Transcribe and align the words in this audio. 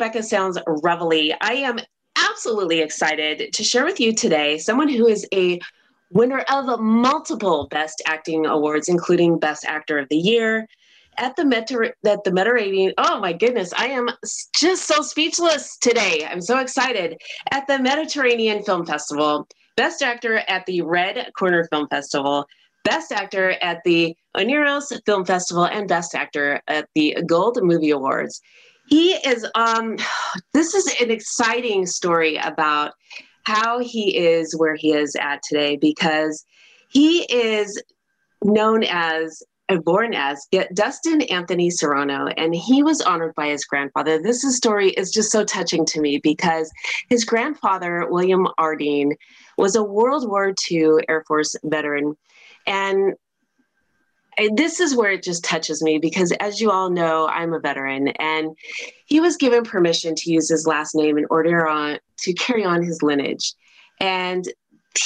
Rebecca 0.00 0.22
Sounds 0.22 0.58
Reveille. 0.66 1.36
I 1.42 1.56
am 1.56 1.78
absolutely 2.16 2.80
excited 2.80 3.52
to 3.52 3.62
share 3.62 3.84
with 3.84 4.00
you 4.00 4.14
today 4.14 4.56
someone 4.56 4.88
who 4.88 5.06
is 5.06 5.28
a 5.34 5.60
winner 6.10 6.42
of 6.50 6.80
multiple 6.80 7.68
Best 7.70 8.00
Acting 8.06 8.46
Awards, 8.46 8.88
including 8.88 9.38
Best 9.38 9.66
Actor 9.66 9.98
of 9.98 10.08
the 10.08 10.16
Year 10.16 10.66
at 11.18 11.36
the 11.36 11.92
at 12.06 12.24
the 12.24 12.32
Mediterranean. 12.32 12.94
Oh 12.96 13.20
my 13.20 13.34
goodness, 13.34 13.74
I 13.74 13.88
am 13.88 14.08
just 14.56 14.84
so 14.84 15.02
speechless 15.02 15.76
today. 15.76 16.26
I'm 16.26 16.40
so 16.40 16.60
excited 16.60 17.20
at 17.50 17.66
the 17.66 17.78
Mediterranean 17.78 18.62
Film 18.62 18.86
Festival. 18.86 19.46
Best 19.76 20.02
Actor 20.02 20.38
at 20.48 20.64
the 20.64 20.80
Red 20.80 21.30
Corner 21.38 21.68
Film 21.70 21.88
Festival, 21.88 22.46
Best 22.84 23.12
Actor 23.12 23.56
at 23.60 23.80
the 23.84 24.16
Oniros 24.34 24.98
Film 25.04 25.26
Festival, 25.26 25.66
and 25.66 25.86
Best 25.86 26.14
Actor 26.14 26.62
at 26.68 26.88
the 26.94 27.18
Gold 27.26 27.58
Movie 27.60 27.90
Awards. 27.90 28.40
He 28.90 29.12
is 29.12 29.46
um 29.54 29.96
this 30.52 30.74
is 30.74 30.94
an 31.00 31.10
exciting 31.10 31.86
story 31.86 32.36
about 32.36 32.92
how 33.44 33.78
he 33.78 34.16
is 34.16 34.54
where 34.56 34.74
he 34.74 34.92
is 34.92 35.16
at 35.16 35.42
today 35.42 35.76
because 35.76 36.44
he 36.90 37.22
is 37.32 37.82
known 38.44 38.84
as 38.84 39.42
uh, 39.70 39.76
born 39.76 40.14
as 40.14 40.46
Dustin 40.74 41.22
Anthony 41.22 41.70
Serrano, 41.70 42.26
and 42.36 42.54
he 42.54 42.82
was 42.82 43.00
honored 43.00 43.34
by 43.36 43.48
his 43.48 43.64
grandfather. 43.64 44.20
This 44.20 44.44
is 44.44 44.56
story 44.56 44.90
is 44.90 45.10
just 45.10 45.30
so 45.30 45.44
touching 45.44 45.84
to 45.86 46.00
me 46.00 46.18
because 46.22 46.70
his 47.08 47.24
grandfather, 47.24 48.06
William 48.10 48.48
Ardine, 48.58 49.14
was 49.56 49.76
a 49.76 49.82
World 49.82 50.28
War 50.28 50.52
II 50.70 50.90
Air 51.08 51.24
Force 51.26 51.54
veteran. 51.64 52.16
And 52.66 53.14
this 54.54 54.80
is 54.80 54.94
where 54.94 55.10
it 55.10 55.22
just 55.22 55.44
touches 55.44 55.82
me 55.82 55.98
because, 55.98 56.32
as 56.40 56.60
you 56.60 56.70
all 56.70 56.90
know, 56.90 57.26
I'm 57.26 57.52
a 57.52 57.60
veteran, 57.60 58.08
and 58.08 58.56
he 59.06 59.20
was 59.20 59.36
given 59.36 59.64
permission 59.64 60.14
to 60.14 60.32
use 60.32 60.48
his 60.48 60.66
last 60.66 60.94
name 60.94 61.18
in 61.18 61.26
order 61.30 61.66
on, 61.66 61.98
to 62.20 62.32
carry 62.34 62.64
on 62.64 62.82
his 62.82 63.02
lineage. 63.02 63.54
And 64.00 64.46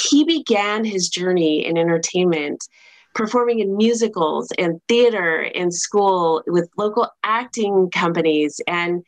he 0.09 0.23
began 0.23 0.83
his 0.83 1.09
journey 1.09 1.65
in 1.65 1.77
entertainment 1.77 2.67
performing 3.13 3.59
in 3.59 3.77
musicals 3.77 4.51
and 4.57 4.81
theater 4.87 5.41
in 5.41 5.71
school 5.71 6.43
with 6.47 6.69
local 6.77 7.07
acting 7.23 7.89
companies 7.89 8.59
and 8.67 9.05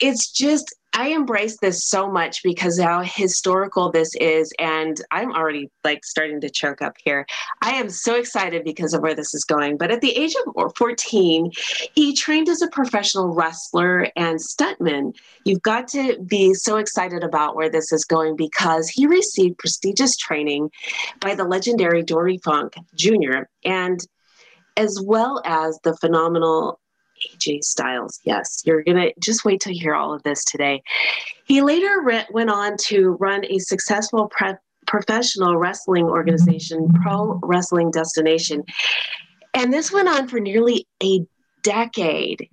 it's 0.00 0.30
just 0.30 0.74
I 0.94 1.08
embrace 1.08 1.56
this 1.58 1.86
so 1.86 2.10
much 2.10 2.42
because 2.42 2.78
how 2.78 3.02
historical 3.02 3.90
this 3.90 4.14
is. 4.16 4.52
And 4.58 5.00
I'm 5.10 5.32
already 5.32 5.70
like 5.84 6.04
starting 6.04 6.40
to 6.42 6.50
choke 6.50 6.82
up 6.82 6.94
here. 7.02 7.26
I 7.62 7.72
am 7.72 7.88
so 7.88 8.16
excited 8.16 8.62
because 8.64 8.92
of 8.92 9.00
where 9.00 9.14
this 9.14 9.34
is 9.34 9.44
going. 9.44 9.78
But 9.78 9.90
at 9.90 10.02
the 10.02 10.14
age 10.16 10.34
of 10.56 10.72
14, 10.76 11.50
he 11.94 12.14
trained 12.14 12.48
as 12.48 12.60
a 12.60 12.68
professional 12.68 13.34
wrestler 13.34 14.08
and 14.16 14.38
stuntman. 14.38 15.14
You've 15.44 15.62
got 15.62 15.88
to 15.88 16.18
be 16.20 16.52
so 16.54 16.76
excited 16.76 17.24
about 17.24 17.56
where 17.56 17.70
this 17.70 17.90
is 17.92 18.04
going 18.04 18.36
because 18.36 18.88
he 18.88 19.06
received 19.06 19.58
prestigious 19.58 20.16
training 20.16 20.70
by 21.20 21.34
the 21.34 21.44
legendary 21.44 22.02
Dory 22.02 22.38
Funk 22.44 22.74
Jr. 22.94 23.44
and 23.64 24.00
as 24.76 25.00
well 25.04 25.42
as 25.44 25.78
the 25.84 25.96
phenomenal 25.96 26.80
AJ 27.30 27.64
Styles. 27.64 28.20
Yes, 28.24 28.62
you're 28.64 28.82
going 28.82 28.96
to 28.96 29.12
just 29.20 29.44
wait 29.44 29.60
you 29.62 29.72
hear 29.72 29.94
all 29.94 30.14
of 30.14 30.22
this 30.22 30.44
today. 30.44 30.82
He 31.44 31.62
later 31.62 32.00
re- 32.02 32.26
went 32.30 32.50
on 32.50 32.76
to 32.84 33.10
run 33.20 33.44
a 33.46 33.58
successful 33.58 34.28
pre- 34.28 34.54
professional 34.86 35.56
wrestling 35.56 36.04
organization, 36.04 36.92
Pro 37.02 37.38
Wrestling 37.42 37.90
Destination. 37.90 38.64
And 39.54 39.72
this 39.72 39.92
went 39.92 40.08
on 40.08 40.28
for 40.28 40.40
nearly 40.40 40.86
a 41.02 41.20
decade. 41.62 42.48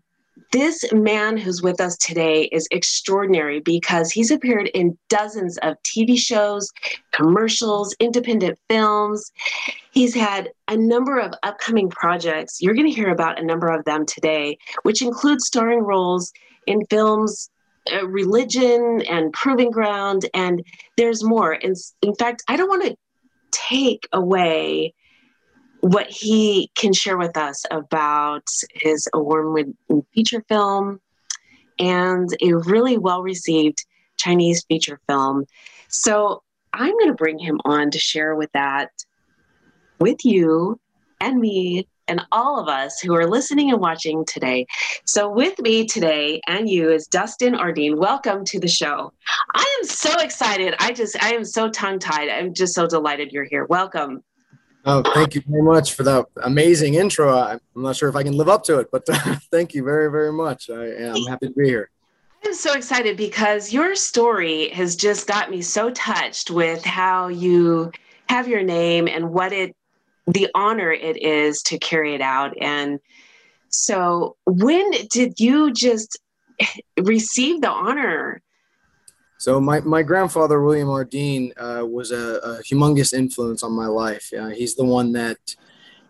This 0.51 0.91
man 0.91 1.37
who's 1.37 1.61
with 1.61 1.79
us 1.79 1.95
today 1.97 2.45
is 2.51 2.67
extraordinary 2.71 3.59
because 3.59 4.11
he's 4.11 4.31
appeared 4.31 4.67
in 4.69 4.97
dozens 5.07 5.59
of 5.59 5.75
TV 5.83 6.17
shows, 6.17 6.71
commercials, 7.11 7.95
independent 7.99 8.57
films. 8.67 9.31
He's 9.91 10.15
had 10.15 10.49
a 10.67 10.75
number 10.75 11.19
of 11.19 11.33
upcoming 11.43 11.89
projects. 11.89 12.61
You're 12.61 12.73
going 12.73 12.87
to 12.87 12.95
hear 12.95 13.11
about 13.11 13.39
a 13.39 13.45
number 13.45 13.67
of 13.67 13.85
them 13.85 14.07
today, 14.07 14.57
which 14.81 15.03
include 15.03 15.41
starring 15.41 15.81
roles 15.81 16.33
in 16.65 16.83
films 16.89 17.51
uh, 17.93 18.07
religion 18.07 19.01
and 19.09 19.31
proving 19.33 19.71
ground 19.71 20.25
and 20.33 20.63
there's 20.97 21.23
more 21.23 21.53
in, 21.53 21.73
in 22.01 22.13
fact 22.15 22.43
i 22.47 22.55
don't 22.55 22.67
want 22.67 22.83
to 22.83 22.95
take 23.51 24.07
away 24.11 24.93
what 25.81 26.07
he 26.09 26.71
can 26.75 26.93
share 26.93 27.17
with 27.17 27.37
us 27.37 27.63
about 27.71 28.43
his 28.73 29.07
award-winning 29.13 29.75
feature 30.13 30.43
film 30.47 30.99
and 31.79 32.29
a 32.41 32.53
really 32.53 32.97
well-received 32.97 33.85
Chinese 34.17 34.63
feature 34.65 34.99
film. 35.07 35.45
So 35.87 36.43
I'm 36.73 36.91
going 36.91 37.07
to 37.07 37.13
bring 37.13 37.39
him 37.39 37.59
on 37.65 37.91
to 37.91 37.99
share 37.99 38.35
with 38.35 38.51
that 38.53 38.91
with 39.99 40.23
you 40.25 40.79
and 41.19 41.39
me 41.39 41.87
and 42.07 42.21
all 42.31 42.59
of 42.59 42.67
us 42.67 42.99
who 42.99 43.13
are 43.15 43.27
listening 43.27 43.69
and 43.71 43.79
watching 43.79 44.25
today. 44.25 44.65
So, 45.05 45.29
with 45.29 45.59
me 45.59 45.85
today 45.85 46.41
and 46.47 46.67
you 46.67 46.89
is 46.91 47.07
Dustin 47.07 47.53
Ardine. 47.53 47.97
Welcome 47.97 48.43
to 48.45 48.59
the 48.59 48.67
show. 48.67 49.13
I 49.53 49.79
am 49.79 49.87
so 49.87 50.17
excited. 50.19 50.73
I 50.79 50.91
just, 50.91 51.21
I 51.23 51.33
am 51.33 51.45
so 51.45 51.69
tongue 51.69 51.99
tied. 51.99 52.29
I'm 52.29 52.53
just 52.53 52.73
so 52.73 52.87
delighted 52.87 53.31
you're 53.31 53.43
here. 53.43 53.65
Welcome. 53.65 54.23
Oh, 54.91 55.03
thank 55.13 55.35
you 55.35 55.43
very 55.45 55.61
much 55.61 55.93
for 55.93 56.01
that 56.01 56.25
amazing 56.41 56.95
intro. 56.95 57.31
I'm 57.31 57.59
not 57.75 57.95
sure 57.95 58.09
if 58.09 58.15
I 58.15 58.23
can 58.23 58.35
live 58.35 58.49
up 58.49 58.63
to 58.63 58.79
it, 58.79 58.89
but 58.91 59.05
thank 59.51 59.75
you 59.75 59.83
very, 59.83 60.09
very 60.09 60.33
much. 60.33 60.67
I 60.71 60.83
am 60.83 61.27
happy 61.27 61.49
to 61.49 61.53
be 61.53 61.67
here. 61.67 61.91
I'm 62.43 62.55
so 62.55 62.73
excited 62.73 63.15
because 63.15 63.71
your 63.71 63.95
story 63.95 64.69
has 64.69 64.95
just 64.95 65.27
got 65.27 65.51
me 65.51 65.61
so 65.61 65.91
touched 65.91 66.49
with 66.49 66.83
how 66.83 67.27
you 67.27 67.91
have 68.29 68.47
your 68.47 68.63
name 68.63 69.07
and 69.07 69.29
what 69.29 69.53
it, 69.53 69.75
the 70.25 70.49
honor 70.55 70.91
it 70.91 71.21
is 71.21 71.61
to 71.67 71.77
carry 71.77 72.15
it 72.15 72.21
out. 72.21 72.55
And 72.59 72.99
so, 73.67 74.37
when 74.47 74.89
did 75.11 75.39
you 75.39 75.71
just 75.71 76.17
receive 76.99 77.61
the 77.61 77.69
honor 77.69 78.41
so 79.39 79.61
my, 79.61 79.79
my 79.79 80.03
grandfather 80.03 80.61
William 80.61 80.89
Ardine 80.89 81.53
uh, 81.57 81.85
was 81.85 82.11
a, 82.11 82.39
a, 82.43 82.61
humongous 82.61 83.13
influence 83.13 83.63
on 83.63 83.71
my 83.71 83.87
life. 83.87 84.29
Uh, 84.37 84.49
he's 84.49 84.75
the 84.75 84.83
one 84.83 85.13
that 85.13 85.37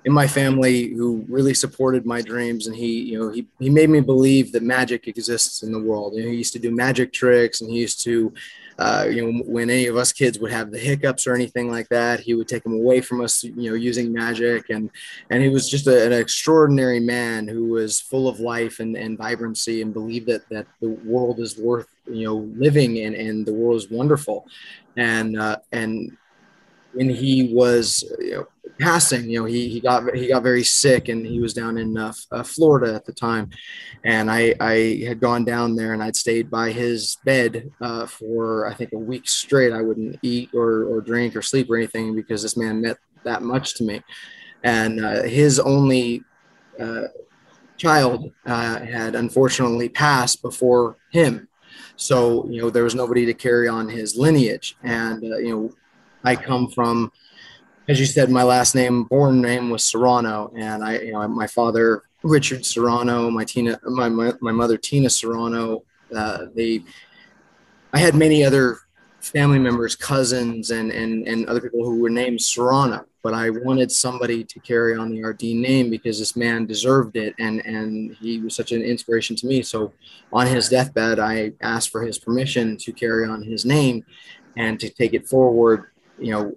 in 0.03 0.12
my 0.12 0.25
family 0.25 0.88
who 0.88 1.23
really 1.29 1.53
supported 1.53 2.07
my 2.07 2.23
dreams, 2.23 2.66
and 2.66 2.75
he 2.75 3.01
you 3.01 3.19
know 3.19 3.29
he 3.29 3.45
he 3.59 3.69
made 3.69 3.91
me 3.91 4.01
believe 4.01 4.51
that 4.51 4.63
magic 4.63 5.07
exists 5.07 5.62
in 5.62 5.72
the 5.72 5.79
world. 5.79 6.16
You 6.16 6.23
know, 6.23 6.31
he 6.31 6.38
used 6.38 6.53
to 6.53 6.59
do 6.59 6.72
magic 6.72 7.13
tricks, 7.13 7.62
and 7.62 7.69
he 7.69 7.78
used 7.78 8.01
to 8.06 8.34
uh, 8.79 9.06
you 9.12 9.22
know, 9.22 9.44
when 9.45 9.69
any 9.69 9.88
of 9.88 9.97
us 9.97 10.13
kids 10.13 10.39
would 10.39 10.51
have 10.51 10.72
the 10.72 10.79
hiccups 10.79 11.28
or 11.28 11.35
anything 11.35 11.69
like 11.69 11.89
that, 11.89 12.22
he 12.22 12.34
would 12.34 12.47
take 12.47 12.63
them 12.63 12.73
away 12.73 13.01
from 13.01 13.19
us, 13.19 13.44
you 13.44 13.69
know, 13.69 13.75
using 13.75 14.13
magic. 14.13 14.69
And, 14.69 14.89
and 15.29 15.44
he 15.44 15.50
was 15.50 15.69
just 15.69 15.85
a, 15.85 16.06
an 16.06 16.13
extraordinary 16.13 17.01
man 17.01 17.45
who 17.45 17.66
was 17.66 18.00
full 18.00 18.29
of 18.29 18.39
life 18.39 18.79
and, 18.79 18.95
and 18.95 19.18
vibrancy 19.18 19.81
and 19.81 19.94
believed 19.94 20.27
that, 20.27 20.48
that 20.48 20.65
the 20.80 20.92
world 20.92 21.42
is 21.42 21.57
worth, 21.57 21.88
you 22.11 22.25
know, 22.25 22.50
living 22.57 23.00
and, 23.00 23.15
and 23.15 23.45
the 23.45 23.53
world 23.53 23.77
is 23.77 23.89
wonderful. 23.89 24.45
And, 24.97 25.39
uh, 25.39 25.57
and 25.71 26.17
when 26.94 27.09
he 27.09 27.53
was, 27.53 28.03
you 28.19 28.31
know, 28.31 28.47
passing. 28.79 29.29
You 29.29 29.41
know, 29.41 29.45
he 29.45 29.69
he 29.69 29.79
got 29.79 30.15
he 30.15 30.27
got 30.27 30.41
very 30.41 30.63
sick, 30.63 31.09
and 31.09 31.25
he 31.25 31.39
was 31.39 31.53
down 31.53 31.77
in 31.77 31.97
uh, 31.97 32.13
uh, 32.31 32.44
Florida 32.44 32.95
at 32.95 33.06
the 33.06 33.13
time, 33.13 33.50
and 34.03 34.31
I 34.31 34.56
I 34.59 35.03
had 35.06 35.19
gone 35.19 35.45
down 35.45 35.75
there 35.75 35.94
and 35.94 36.01
I'd 36.01 36.15
stayed 36.15 36.50
by 36.50 36.71
his 36.71 37.17
bed 37.25 37.71
uh, 37.81 38.06
for 38.06 38.67
I 38.67 38.73
think 38.73 38.94
a 38.94 38.97
week 38.97 39.27
straight. 39.27 39.73
I 39.73 39.81
wouldn't 39.81 40.17
eat 40.21 40.50
or 40.53 40.85
or 40.85 41.01
drink 41.01 41.35
or 41.35 41.41
sleep 41.41 41.69
or 41.69 41.77
anything 41.77 42.15
because 42.15 42.41
this 42.41 42.57
man 42.57 42.81
meant 42.81 42.97
that 43.23 43.44
much 43.44 43.75
to 43.75 43.83
me, 43.83 44.01
and 44.63 45.06
uh, 45.06 45.23
his 45.23 45.59
only. 45.59 46.23
Uh, 46.79 47.09
child 47.75 48.29
uh, 48.45 48.77
had 48.79 49.15
unfortunately 49.15 49.88
passed 49.88 50.41
before 50.41 50.97
him 51.11 51.49
so 51.96 52.48
you 52.50 52.62
know 52.62 52.70
there 52.70 52.84
was 52.84 52.96
nobody 52.96 53.26
to 53.26 53.34
carry 53.34 53.68
on 53.68 53.88
his 53.88 54.16
lineage 54.16 54.76
and 54.84 55.24
uh, 55.24 55.38
you 55.38 55.56
know 55.56 55.72
i 56.24 56.36
come 56.36 56.68
from 56.70 57.12
as 57.90 58.00
you 58.00 58.06
said, 58.06 58.30
my 58.30 58.44
last 58.44 58.76
name, 58.76 59.06
born 59.06 59.42
name 59.42 59.72
was 59.72 59.84
Serrano, 59.84 60.54
and 60.56 60.84
I, 60.84 61.00
you 61.00 61.12
know, 61.12 61.28
my 61.28 61.48
father 61.48 62.04
Richard 62.22 62.64
Serrano, 62.64 63.31
my 63.31 63.44
Tina, 63.44 63.80
my 63.84 64.08
my, 64.08 64.31
my 64.42 64.52
mother 64.52 64.78
Tina 64.78 65.10
Serrano. 65.10 65.84
Uh, 66.16 66.46
they, 66.54 66.84
I 67.92 67.98
had 67.98 68.14
many 68.14 68.44
other 68.44 68.78
family 69.22 69.58
members, 69.58 69.96
cousins, 69.96 70.70
and 70.70 70.92
and 70.92 71.28
and 71.28 71.48
other 71.48 71.62
people 71.62 71.84
who 71.84 72.00
were 72.00 72.12
named 72.12 72.42
Serrano, 72.42 73.06
but 73.21 73.33
I 73.33 73.50
wanted 73.50 73.92
somebody 73.92 74.44
to 74.44 74.60
carry 74.60 74.95
on 74.95 75.10
the 75.10 75.24
Ardine 75.24 75.62
name 75.62 75.89
because 75.89 76.19
this 76.19 76.36
man 76.36 76.66
deserved 76.66 77.16
it, 77.16 77.36
and 77.39 77.66
and 77.66 78.16
he 78.16 78.39
was 78.39 78.56
such 78.56 78.71
an 78.71 78.81
inspiration 78.81 79.36
to 79.38 79.48
me. 79.48 79.62
So, 79.62 79.94
on 80.31 80.48
his 80.48 80.69
deathbed, 80.69 81.19
I 81.19 81.54
asked 81.62 81.89
for 81.89 82.01
his 82.04 82.18
permission 82.18 82.77
to 82.77 82.92
carry 82.92 83.27
on 83.27 83.44
his 83.44 83.66
name, 83.66 84.06
and 84.57 84.80
to 84.80 84.89
take 84.89 85.13
it 85.13 85.27
forward. 85.27 85.86
You 86.18 86.33
know, 86.33 86.54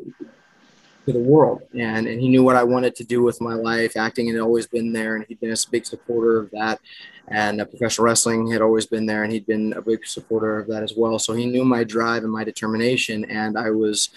to 1.06 1.12
the 1.12 1.18
world. 1.18 1.62
And, 1.72 2.06
and 2.06 2.20
he 2.20 2.28
knew 2.28 2.44
what 2.44 2.56
I 2.56 2.64
wanted 2.64 2.94
to 2.96 3.04
do 3.04 3.22
with 3.22 3.40
my 3.40 3.54
life. 3.54 3.96
Acting 3.96 4.28
had 4.28 4.38
always 4.38 4.66
been 4.66 4.92
there, 4.92 5.16
and 5.16 5.24
he'd 5.26 5.40
been 5.40 5.52
a 5.52 5.70
big 5.70 5.86
supporter 5.86 6.38
of 6.38 6.50
that. 6.50 6.80
And 7.28 7.60
uh, 7.60 7.64
professional 7.64 8.06
wrestling 8.06 8.50
had 8.50 8.62
always 8.62 8.86
been 8.86 9.06
there, 9.06 9.24
and 9.24 9.32
he'd 9.32 9.46
been 9.46 9.72
a 9.74 9.82
big 9.82 10.06
supporter 10.06 10.58
of 10.58 10.68
that 10.68 10.82
as 10.82 10.94
well. 10.96 11.18
So 11.18 11.32
he 11.32 11.46
knew 11.46 11.64
my 11.64 11.84
drive 11.84 12.24
and 12.24 12.32
my 12.32 12.44
determination, 12.44 13.24
and 13.26 13.58
I 13.58 13.70
was. 13.70 14.10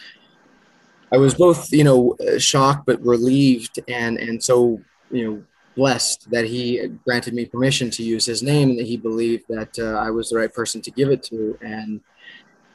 I 1.14 1.18
was 1.18 1.36
both, 1.36 1.72
you 1.72 1.84
know, 1.84 2.16
shocked 2.38 2.86
but 2.86 3.02
relieved, 3.02 3.80
and 3.88 4.18
and 4.18 4.44
so, 4.44 4.82
you 5.12 5.26
know, 5.26 5.44
blessed 5.76 6.30
that 6.32 6.46
he 6.46 6.88
granted 7.04 7.34
me 7.34 7.46
permission 7.46 7.90
to 7.92 8.04
use 8.04 8.26
his 8.26 8.42
name 8.42 8.72
and 8.72 8.80
that 8.80 8.88
he 8.88 8.98
believed 8.98 9.44
that 9.50 9.78
uh, 9.78 10.00
I 10.00 10.10
was 10.10 10.30
the 10.30 10.38
right 10.38 10.54
person 10.54 10.82
to 10.82 10.92
give 10.92 11.10
it 11.10 11.22
to. 11.24 11.58
And 11.62 12.02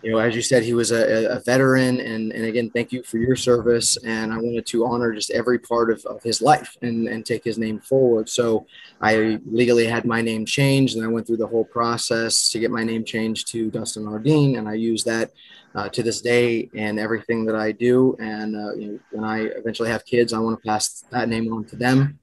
you 0.03 0.13
know, 0.13 0.19
as 0.19 0.35
you 0.35 0.41
said, 0.41 0.63
he 0.63 0.73
was 0.73 0.93
a, 0.93 1.27
a, 1.27 1.41
veteran. 1.41 2.01
And, 2.01 2.33
and 2.33 2.45
again, 2.45 2.71
thank 2.71 2.91
you 2.91 3.03
for 3.03 3.19
your 3.19 3.37
service. 3.37 3.99
And 3.99 4.33
I 4.33 4.37
wanted 4.37 4.65
to 4.67 4.87
honor 4.87 5.13
just 5.13 5.31
every 5.31 5.59
part 5.59 5.91
of, 5.91 6.05
of 6.07 6.23
his 6.23 6.41
life 6.41 6.77
and, 6.81 7.07
and 7.07 7.25
take 7.25 7.45
his 7.45 7.59
name 7.59 7.81
forward. 7.81 8.29
So 8.29 8.67
I 9.01 9.39
legally 9.45 9.87
had 9.87 10.07
my 10.07 10.23
name 10.23 10.47
changed 10.47 10.97
and 10.97 11.05
I 11.05 11.09
went 11.09 11.27
through 11.27 11.37
the 11.37 11.47
whole 11.47 11.67
process 11.67 12.51
to 12.51 12.59
get 12.59 12.71
my 12.71 12.83
name 12.83 13.05
changed 13.05 13.49
to 13.49 13.71
Dustin 13.71 14.07
Ardine. 14.07 14.57
And 14.57 14.69
I 14.69 14.75
use 14.75 15.05
that 15.05 15.33
uh, 15.75 15.89
to 15.91 16.03
this 16.03 16.23
day 16.23 16.71
and 16.75 16.99
everything 16.99 17.45
that 17.45 17.57
I 17.57 17.73
do. 17.73 18.17
And 18.19 18.57
uh, 18.57 18.75
you 18.77 18.93
know, 18.93 18.99
when 19.13 19.25
I 19.25 19.41
eventually 19.41 19.91
have 19.91 20.07
kids, 20.07 20.33
I 20.33 20.39
want 20.39 20.59
to 20.59 20.67
pass 20.67 21.05
that 21.11 21.29
name 21.29 21.53
on 21.53 21.67
to 21.67 21.77
them 21.77 22.19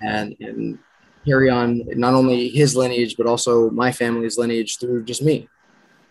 and, 0.00 0.36
and 0.38 0.78
carry 1.26 1.50
on 1.50 1.82
not 1.98 2.14
only 2.14 2.48
his 2.48 2.76
lineage, 2.76 3.16
but 3.16 3.26
also 3.26 3.70
my 3.70 3.90
family's 3.90 4.38
lineage 4.38 4.78
through 4.78 5.04
just 5.04 5.20
me 5.20 5.48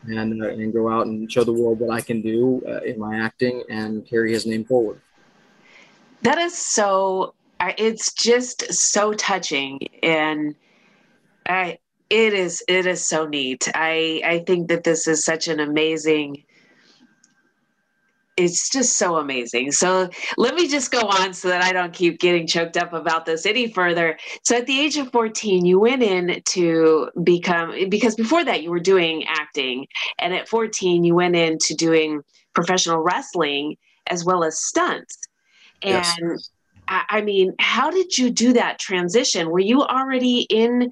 and, 0.07 0.43
uh, 0.43 0.47
and 0.49 0.73
go 0.73 0.89
out 0.89 1.07
and 1.07 1.31
show 1.31 1.43
the 1.43 1.53
world 1.53 1.79
what 1.79 1.91
I 1.91 2.01
can 2.01 2.21
do 2.21 2.61
uh, 2.67 2.79
in 2.81 2.99
my 2.99 3.19
acting 3.19 3.63
and 3.69 4.05
carry 4.07 4.31
his 4.31 4.45
name 4.45 4.65
forward. 4.65 5.01
That 6.23 6.37
is 6.37 6.57
so, 6.57 7.33
it's 7.59 8.13
just 8.13 8.73
so 8.73 9.13
touching. 9.13 9.79
And 10.01 10.55
I, 11.47 11.77
it 12.09 12.33
is, 12.33 12.63
it 12.67 12.85
is 12.85 13.05
so 13.05 13.27
neat. 13.27 13.67
I, 13.75 14.21
I 14.25 14.39
think 14.39 14.69
that 14.69 14.83
this 14.83 15.07
is 15.07 15.23
such 15.23 15.47
an 15.47 15.59
amazing 15.59 16.43
it's 18.37 18.69
just 18.69 18.97
so 18.97 19.17
amazing. 19.17 19.71
So 19.71 20.09
let 20.37 20.53
me 20.53 20.67
just 20.67 20.91
go 20.91 20.99
on 20.99 21.33
so 21.33 21.47
that 21.49 21.63
I 21.63 21.73
don't 21.73 21.91
keep 21.91 22.19
getting 22.19 22.45
choked 22.45 22.77
up 22.77 22.93
about 22.93 23.25
this 23.25 23.47
any 23.47 23.71
further. 23.71 24.17
So 24.43 24.55
at 24.57 24.67
the 24.67 24.79
age 24.79 24.97
of 24.97 25.11
14, 25.11 25.65
you 25.65 25.79
went 25.79 26.03
in 26.03 26.41
to 26.45 27.09
become, 27.23 27.89
because 27.89 28.15
before 28.15 28.45
that 28.45 28.61
you 28.61 28.69
were 28.69 28.79
doing 28.79 29.25
acting. 29.27 29.87
And 30.19 30.35
at 30.35 30.47
14, 30.47 31.03
you 31.03 31.15
went 31.15 31.35
into 31.35 31.73
doing 31.73 32.21
professional 32.53 32.99
wrestling 32.99 33.75
as 34.05 34.23
well 34.23 34.43
as 34.43 34.63
stunts. 34.63 35.17
And 35.81 35.93
yes. 35.95 36.49
I, 36.87 37.03
I 37.09 37.21
mean, 37.21 37.53
how 37.59 37.89
did 37.89 38.17
you 38.17 38.29
do 38.29 38.53
that 38.53 38.77
transition? 38.77 39.49
Were 39.49 39.59
you 39.59 39.81
already 39.81 40.41
in 40.41 40.91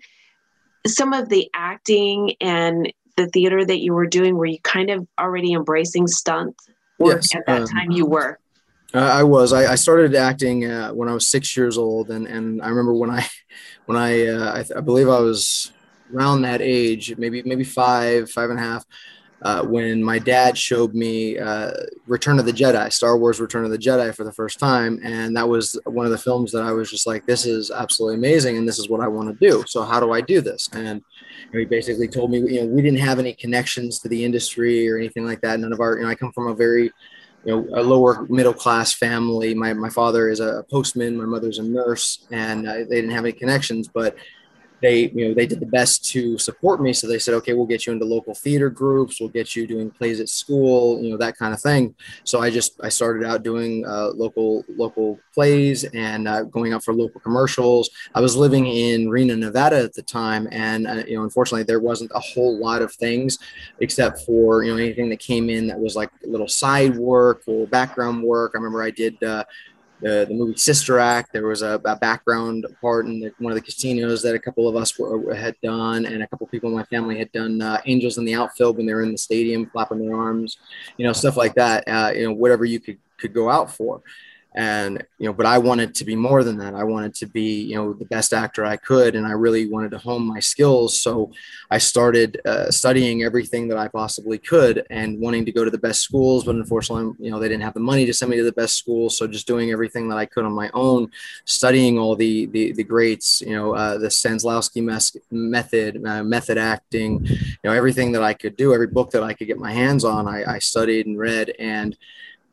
some 0.87 1.13
of 1.13 1.29
the 1.29 1.49
acting 1.53 2.33
and 2.41 2.91
the 3.17 3.27
theater 3.27 3.63
that 3.63 3.81
you 3.81 3.93
were 3.93 4.07
doing? 4.07 4.35
Were 4.35 4.47
you 4.47 4.59
kind 4.63 4.89
of 4.89 5.07
already 5.19 5.53
embracing 5.53 6.07
stunts? 6.07 6.67
Work 6.99 7.21
yes, 7.21 7.35
at 7.35 7.45
that 7.47 7.61
um, 7.61 7.67
time 7.67 7.91
you 7.91 8.05
were? 8.05 8.39
I 8.93 9.23
was. 9.23 9.51
I, 9.51 9.73
I 9.73 9.75
started 9.75 10.15
acting 10.15 10.69
uh, 10.69 10.91
when 10.91 11.09
I 11.09 11.13
was 11.13 11.27
six 11.27 11.57
years 11.57 11.77
old, 11.77 12.09
and, 12.11 12.27
and 12.27 12.61
I 12.61 12.69
remember 12.69 12.93
when 12.93 13.09
I, 13.09 13.27
when 13.85 13.97
I, 13.97 14.27
uh, 14.27 14.63
I, 14.63 14.77
I, 14.77 14.81
believe 14.81 15.09
I 15.09 15.19
was 15.19 15.71
around 16.13 16.43
that 16.43 16.61
age, 16.61 17.17
maybe 17.17 17.43
maybe 17.43 17.63
five, 17.63 18.29
five 18.31 18.49
and 18.49 18.59
a 18.59 18.61
half, 18.61 18.85
uh, 19.41 19.63
when 19.63 20.03
my 20.03 20.17
dad 20.17 20.57
showed 20.57 20.93
me 20.93 21.37
uh, 21.37 21.71
Return 22.07 22.39
of 22.39 22.45
the 22.45 22.53
Jedi, 22.53 22.91
Star 22.91 23.17
Wars 23.17 23.39
Return 23.39 23.65
of 23.65 23.71
the 23.71 23.77
Jedi 23.77 24.15
for 24.15 24.23
the 24.23 24.31
first 24.31 24.59
time, 24.59 24.99
and 25.03 25.35
that 25.35 25.47
was 25.47 25.79
one 25.85 26.05
of 26.05 26.11
the 26.11 26.17
films 26.17 26.51
that 26.51 26.63
I 26.63 26.71
was 26.71 26.89
just 26.89 27.05
like, 27.05 27.25
this 27.25 27.45
is 27.45 27.69
absolutely 27.69 28.15
amazing, 28.15 28.57
and 28.57 28.67
this 28.67 28.79
is 28.79 28.89
what 28.89 29.01
I 29.01 29.07
want 29.07 29.27
to 29.29 29.47
do. 29.47 29.63
So 29.67 29.83
how 29.83 29.99
do 29.99 30.13
I 30.13 30.21
do 30.21 30.41
this? 30.41 30.69
And 30.73 31.03
he 31.51 31.65
basically 31.65 32.07
told 32.07 32.31
me, 32.31 32.39
you 32.39 32.61
know, 32.61 32.67
we 32.67 32.81
didn't 32.81 32.99
have 32.99 33.19
any 33.19 33.33
connections 33.33 33.99
to 33.99 34.09
the 34.09 34.23
industry 34.23 34.89
or 34.89 34.97
anything 34.97 35.25
like 35.25 35.41
that. 35.41 35.59
None 35.59 35.73
of 35.73 35.79
our, 35.79 35.97
you 35.97 36.03
know, 36.03 36.09
I 36.09 36.15
come 36.15 36.31
from 36.31 36.47
a 36.47 36.55
very, 36.55 36.91
you 37.43 37.55
know, 37.55 37.67
a 37.75 37.83
lower 37.83 38.25
middle 38.29 38.53
class 38.53 38.93
family. 38.93 39.53
My, 39.53 39.73
my 39.73 39.89
father 39.89 40.29
is 40.29 40.39
a 40.39 40.65
postman, 40.71 41.15
my 41.15 41.25
mother's 41.25 41.59
a 41.59 41.63
nurse, 41.63 42.25
and 42.31 42.67
uh, 42.67 42.73
they 42.73 43.01
didn't 43.01 43.11
have 43.11 43.25
any 43.25 43.33
connections. 43.33 43.87
But 43.87 44.15
they 44.81 45.09
you 45.09 45.27
know 45.27 45.33
they 45.33 45.45
did 45.45 45.59
the 45.59 45.65
best 45.65 46.05
to 46.11 46.37
support 46.37 46.81
me. 46.81 46.93
So 46.93 47.07
they 47.07 47.19
said 47.19 47.33
okay 47.35 47.53
we'll 47.53 47.65
get 47.65 47.85
you 47.85 47.93
into 47.93 48.05
local 48.05 48.33
theater 48.33 48.69
groups. 48.69 49.19
We'll 49.19 49.29
get 49.29 49.55
you 49.55 49.67
doing 49.67 49.89
plays 49.89 50.19
at 50.19 50.29
school 50.29 51.01
you 51.01 51.11
know 51.11 51.17
that 51.17 51.37
kind 51.37 51.53
of 51.53 51.61
thing. 51.61 51.95
So 52.23 52.41
i 52.41 52.49
just 52.49 52.79
i 52.83 52.89
started 52.89 53.25
out 53.25 53.43
doing 53.43 53.85
uh, 53.85 54.09
local 54.09 54.63
local 54.69 55.19
plays 55.33 55.83
and 55.83 56.27
uh, 56.27 56.43
going 56.43 56.73
out 56.73 56.83
for 56.83 56.93
local 56.93 57.21
commercials. 57.21 57.89
I 58.13 58.21
was 58.21 58.35
living 58.35 58.67
in 58.67 59.09
reno 59.09 59.35
nevada 59.35 59.83
at 59.83 59.93
the 59.93 60.01
time. 60.01 60.47
And 60.51 60.87
uh, 60.87 61.03
you 61.07 61.17
know 61.17 61.23
unfortunately 61.23 61.63
there 61.63 61.79
wasn't 61.79 62.11
a 62.13 62.19
whole 62.19 62.59
lot 62.59 62.81
of 62.81 62.93
things 62.93 63.37
except 63.79 64.21
for 64.21 64.63
you 64.63 64.71
know 64.71 64.77
anything 64.77 65.09
that 65.09 65.19
came 65.19 65.49
in 65.49 65.67
that 65.67 65.79
was 65.79 65.95
like 65.95 66.11
little 66.23 66.47
side 66.47 66.95
work 66.97 67.43
or 67.47 67.67
background 67.67 68.23
work. 68.23 68.51
I 68.53 68.57
remember 68.57 68.83
i 68.83 68.91
did 68.91 69.21
uh, 69.23 69.43
the, 70.01 70.25
the 70.27 70.33
movie 70.33 70.57
Sister 70.57 70.99
Act. 70.99 71.31
There 71.33 71.47
was 71.47 71.61
a, 71.61 71.79
a 71.85 71.95
background 71.95 72.65
part 72.81 73.05
in 73.05 73.19
the, 73.19 73.31
one 73.39 73.51
of 73.51 73.55
the 73.55 73.61
casinos 73.61 74.21
that 74.23 74.35
a 74.35 74.39
couple 74.39 74.67
of 74.67 74.75
us 74.75 74.97
were, 74.97 75.33
had 75.33 75.55
done, 75.61 76.05
and 76.05 76.23
a 76.23 76.27
couple 76.27 76.47
people 76.47 76.69
in 76.69 76.75
my 76.75 76.83
family 76.85 77.17
had 77.17 77.31
done 77.31 77.61
uh, 77.61 77.81
Angels 77.85 78.17
in 78.17 78.25
the 78.25 78.35
Outfield 78.35 78.77
when 78.77 78.85
they 78.85 78.93
were 78.93 79.03
in 79.03 79.11
the 79.11 79.17
stadium, 79.17 79.65
flapping 79.67 80.05
their 80.05 80.15
arms, 80.15 80.57
you 80.97 81.05
know, 81.05 81.13
stuff 81.13 81.37
like 81.37 81.55
that. 81.55 81.87
Uh, 81.87 82.11
you 82.15 82.27
know, 82.27 82.33
whatever 82.33 82.65
you 82.65 82.79
could 82.79 82.97
could 83.17 83.33
go 83.33 83.49
out 83.49 83.71
for 83.71 84.01
and 84.55 85.05
you 85.19 85.25
know 85.25 85.33
but 85.33 85.45
i 85.45 85.57
wanted 85.57 85.93
to 85.93 86.05
be 86.05 86.15
more 86.15 86.43
than 86.43 86.57
that. 86.57 86.73
I 86.73 86.83
wanted 86.83 87.13
to 87.15 87.25
be 87.27 87.61
you 87.63 87.75
know 87.75 87.93
the 87.93 88.05
best 88.05 88.33
actor 88.33 88.65
i 88.65 88.77
could 88.77 89.15
and 89.15 89.27
i 89.27 89.31
really 89.31 89.67
wanted 89.67 89.91
to 89.91 89.97
hone 89.97 90.25
my 90.25 90.39
skills. 90.39 90.99
So 90.99 91.31
i 91.69 91.77
started 91.77 92.41
uh, 92.45 92.71
studying 92.71 93.23
everything 93.23 93.67
that 93.67 93.77
i 93.77 93.87
possibly 93.87 94.37
could 94.37 94.85
and 94.89 95.19
wanting 95.19 95.45
to 95.45 95.51
go 95.51 95.63
to 95.63 95.71
the 95.71 95.77
best 95.77 96.01
schools 96.01 96.43
but 96.45 96.55
unfortunately 96.55 97.13
you 97.19 97.29
know 97.31 97.39
they 97.39 97.49
didn't 97.49 97.63
have 97.63 97.73
the 97.73 97.79
money 97.79 98.05
to 98.05 98.13
send 98.13 98.31
me 98.31 98.37
to 98.37 98.43
the 98.43 98.51
best 98.51 98.75
schools. 98.75 99.17
So 99.17 99.27
just 99.27 99.47
doing 99.47 99.71
everything 99.71 100.07
that 100.09 100.17
i 100.17 100.25
could 100.25 100.45
on 100.45 100.53
my 100.53 100.69
own 100.73 101.11
studying 101.45 101.99
all 101.99 102.15
the 102.15 102.45
the, 102.47 102.71
the 102.71 102.83
greats 102.83 103.41
you 103.41 103.55
know 103.55 103.73
uh, 103.73 103.97
the 103.97 104.07
Stanislavski 104.07 104.81
mes- 104.81 105.17
method 105.31 106.03
uh, 106.05 106.23
method 106.23 106.57
acting 106.57 107.25
you 107.25 107.65
know 107.65 107.73
everything 107.73 108.11
that 108.13 108.23
i 108.23 108.33
could 108.33 108.55
do 108.55 108.73
every 108.73 108.87
book 108.87 109.11
that 109.11 109.23
i 109.23 109.33
could 109.33 109.47
get 109.47 109.57
my 109.57 109.71
hands 109.71 110.05
on 110.05 110.27
i, 110.27 110.55
I 110.55 110.59
studied 110.59 111.05
and 111.07 111.17
read. 111.17 111.53
And 111.59 111.97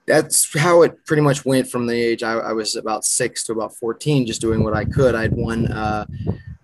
that's 0.07 0.59
how 0.59 0.83
it 0.83 1.05
pretty 1.07 1.23
much 1.23 1.45
went 1.45 1.69
from 1.69 1.87
the 1.87 1.95
age 1.95 2.23
I, 2.23 2.35
I, 2.35 2.53
was 2.53 2.77
about 2.77 3.05
six 3.05 3.45
to 3.45 3.53
about 3.53 3.77
14, 3.77 4.27
just 4.27 4.41
doing 4.41 4.65
what 4.65 4.75
I 4.75 4.85
could. 4.85 5.15
I'd 5.15 5.33
won 5.33 5.71
uh, 5.71 6.07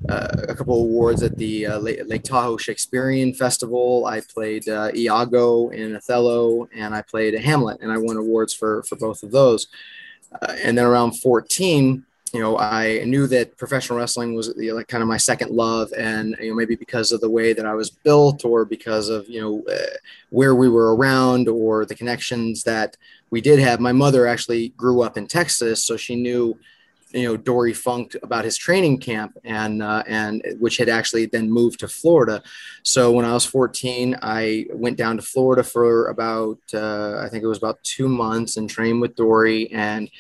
uh, 0.09 0.28
a 0.49 0.54
couple 0.54 0.80
awards 0.80 1.23
at 1.23 1.37
the 1.37 1.66
uh, 1.66 1.78
Lake, 1.78 2.00
Lake, 2.07 2.23
Tahoe 2.25 2.57
Shakespearean 2.57 3.35
Festival. 3.35 4.07
I 4.07 4.21
played 4.21 4.68
uh, 4.68 4.90
Iago 4.95 5.68
in 5.68 5.95
Othello, 5.95 6.68
and 6.75 6.95
I 6.95 7.02
played 7.02 7.35
Hamlet, 7.35 7.80
and 7.80 7.92
I 7.92 7.99
won 7.99 8.16
awards 8.16 8.54
for 8.54 8.83
for 8.85 8.97
both 8.97 9.23
of 9.23 9.30
those. 9.30 9.68
Uh, 10.42 10.57
and 10.62 10.76
then 10.76 10.85
around 10.85 11.12
14, 11.12 12.04
you 12.32 12.40
know, 12.40 12.58
I 12.58 13.04
knew 13.04 13.26
that 13.28 13.56
professional 13.56 13.99
wrestling 13.99 14.35
was 14.35 14.52
you 14.56 14.68
know, 14.68 14.75
like 14.75 14.88
kind 14.88 15.02
of 15.02 15.08
my 15.08 15.16
second 15.16 15.50
love, 15.50 15.92
and 15.97 16.37
you 16.40 16.50
know, 16.50 16.54
maybe 16.54 16.76
because 16.76 17.12
of 17.12 17.20
the 17.20 17.30
way 17.30 17.52
that 17.52 17.66
I 17.66 17.75
was 17.75 17.90
built, 17.90 18.44
or 18.44 18.64
because 18.64 19.08
of 19.08 19.28
you 19.28 19.40
know 19.40 19.73
uh, 19.73 19.97
where 20.30 20.54
we 20.54 20.68
were 20.68 20.94
around, 20.94 21.49
or 21.49 21.85
the 21.85 21.94
connections 21.94 22.64
that 22.64 22.97
we 23.30 23.40
did 23.40 23.58
have. 23.58 23.80
My 23.80 23.92
mother 23.92 24.26
actually 24.26 24.70
grew 24.70 25.02
up 25.02 25.16
in 25.16 25.26
Texas, 25.26 25.82
so 25.82 25.97
she 25.97 26.16
knew 26.16 26.58
you 27.10 27.24
know 27.24 27.36
Dory 27.36 27.72
Funk 27.72 28.16
about 28.22 28.44
his 28.44 28.56
training 28.56 28.98
camp 28.98 29.36
and 29.44 29.82
uh, 29.82 30.02
and 30.06 30.42
which 30.58 30.76
had 30.76 30.88
actually 30.88 31.26
then 31.26 31.50
moved 31.50 31.80
to 31.80 31.88
Florida. 31.88 32.42
So 32.82 33.12
when 33.12 33.24
I 33.24 33.32
was 33.32 33.44
14, 33.44 34.18
I 34.22 34.66
went 34.72 34.96
down 34.96 35.16
to 35.16 35.22
Florida 35.22 35.62
for 35.62 36.08
about 36.08 36.58
uh, 36.74 37.18
I 37.18 37.28
think 37.28 37.44
it 37.44 37.48
was 37.48 37.58
about 37.58 37.82
two 37.82 38.08
months 38.08 38.56
and 38.56 38.68
trained 38.68 39.00
with 39.00 39.16
Dory 39.16 39.70
and 39.72 40.10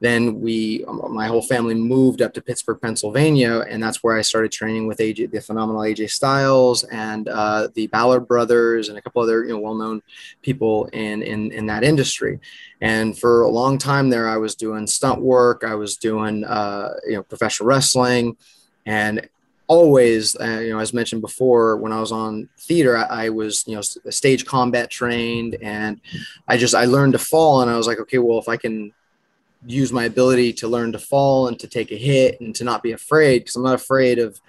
then 0.00 0.40
we, 0.40 0.84
um, 0.86 1.14
my 1.14 1.26
whole 1.26 1.42
family 1.42 1.74
moved 1.74 2.20
up 2.20 2.34
to 2.34 2.42
Pittsburgh, 2.42 2.78
Pennsylvania, 2.80 3.64
and 3.68 3.82
that's 3.82 4.02
where 4.02 4.16
I 4.16 4.20
started 4.20 4.52
training 4.52 4.86
with 4.86 4.98
AJ, 4.98 5.30
the 5.30 5.40
phenomenal 5.40 5.82
AJ 5.82 6.10
Styles 6.10 6.84
and 6.84 7.28
uh, 7.28 7.68
the 7.74 7.86
Ballard 7.86 8.28
brothers 8.28 8.88
and 8.88 8.98
a 8.98 9.00
couple 9.00 9.22
other 9.22 9.44
you 9.44 9.50
know 9.50 9.58
well-known 9.58 10.02
people 10.42 10.86
in 10.86 11.22
in 11.22 11.50
in 11.52 11.66
that 11.66 11.82
industry. 11.82 12.38
And 12.82 13.18
for 13.18 13.42
a 13.42 13.48
long 13.48 13.78
time 13.78 14.10
there, 14.10 14.28
I 14.28 14.36
was 14.36 14.54
doing 14.54 14.86
stunt 14.86 15.22
work, 15.22 15.64
I 15.66 15.74
was 15.74 15.96
doing 15.96 16.35
uh, 16.44 16.94
you 17.06 17.14
know 17.14 17.22
professional 17.22 17.68
wrestling, 17.68 18.36
and 18.84 19.28
always, 19.68 20.36
uh, 20.36 20.60
you 20.62 20.70
know, 20.70 20.78
as 20.78 20.92
mentioned 20.92 21.20
before, 21.20 21.76
when 21.76 21.92
I 21.92 22.00
was 22.00 22.12
on 22.12 22.48
theater, 22.58 22.96
I, 22.96 23.24
I, 23.24 23.28
was, 23.30 23.66
you 23.66 23.74
know, 23.74 23.80
stage 23.80 24.46
combat 24.46 24.90
trained, 24.90 25.56
and 25.60 26.00
I 26.46 26.56
just 26.56 26.74
I 26.74 26.84
learned 26.84 27.14
to 27.14 27.18
fall, 27.18 27.62
and 27.62 27.70
I 27.70 27.76
was 27.76 27.86
like, 27.86 27.98
okay, 28.00 28.18
well, 28.18 28.38
if 28.38 28.48
I 28.48 28.56
can 28.56 28.92
use 29.66 29.92
my 29.92 30.04
ability 30.04 30.52
to 30.52 30.68
learn 30.68 30.92
to 30.92 30.98
fall 30.98 31.48
and 31.48 31.58
to 31.58 31.66
take 31.66 31.90
a 31.90 31.96
hit 31.96 32.40
and 32.40 32.54
to 32.54 32.64
not 32.64 32.82
be 32.82 32.92
afraid 32.92 33.40
because 33.40 33.56
I'm 33.56 33.64
not 33.64 33.74
afraid 33.74 34.18
of 34.18 34.40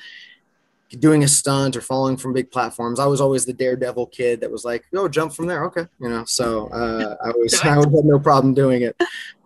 doing 1.00 1.24
a 1.24 1.28
stunt 1.28 1.76
or 1.76 1.82
falling 1.82 2.18
from 2.18 2.34
big 2.34 2.52
platforms. 2.52 3.00
I 3.00 3.06
was 3.06 3.20
always 3.20 3.46
the 3.46 3.54
daredevil 3.54 4.08
kid 4.08 4.42
that 4.42 4.52
was 4.52 4.64
like, 4.64 4.86
"Oh, 4.94 5.08
jump 5.08 5.34
from 5.34 5.48
there, 5.48 5.66
okay," 5.66 5.86
you 6.00 6.10
know. 6.10 6.24
So 6.26 6.68
uh, 6.68 7.16
I 7.24 7.30
was 7.30 7.60
I 7.64 7.76
always 7.76 7.94
had 7.94 8.06
no 8.06 8.20
problem 8.20 8.54
doing 8.54 8.84
it. 8.84 8.96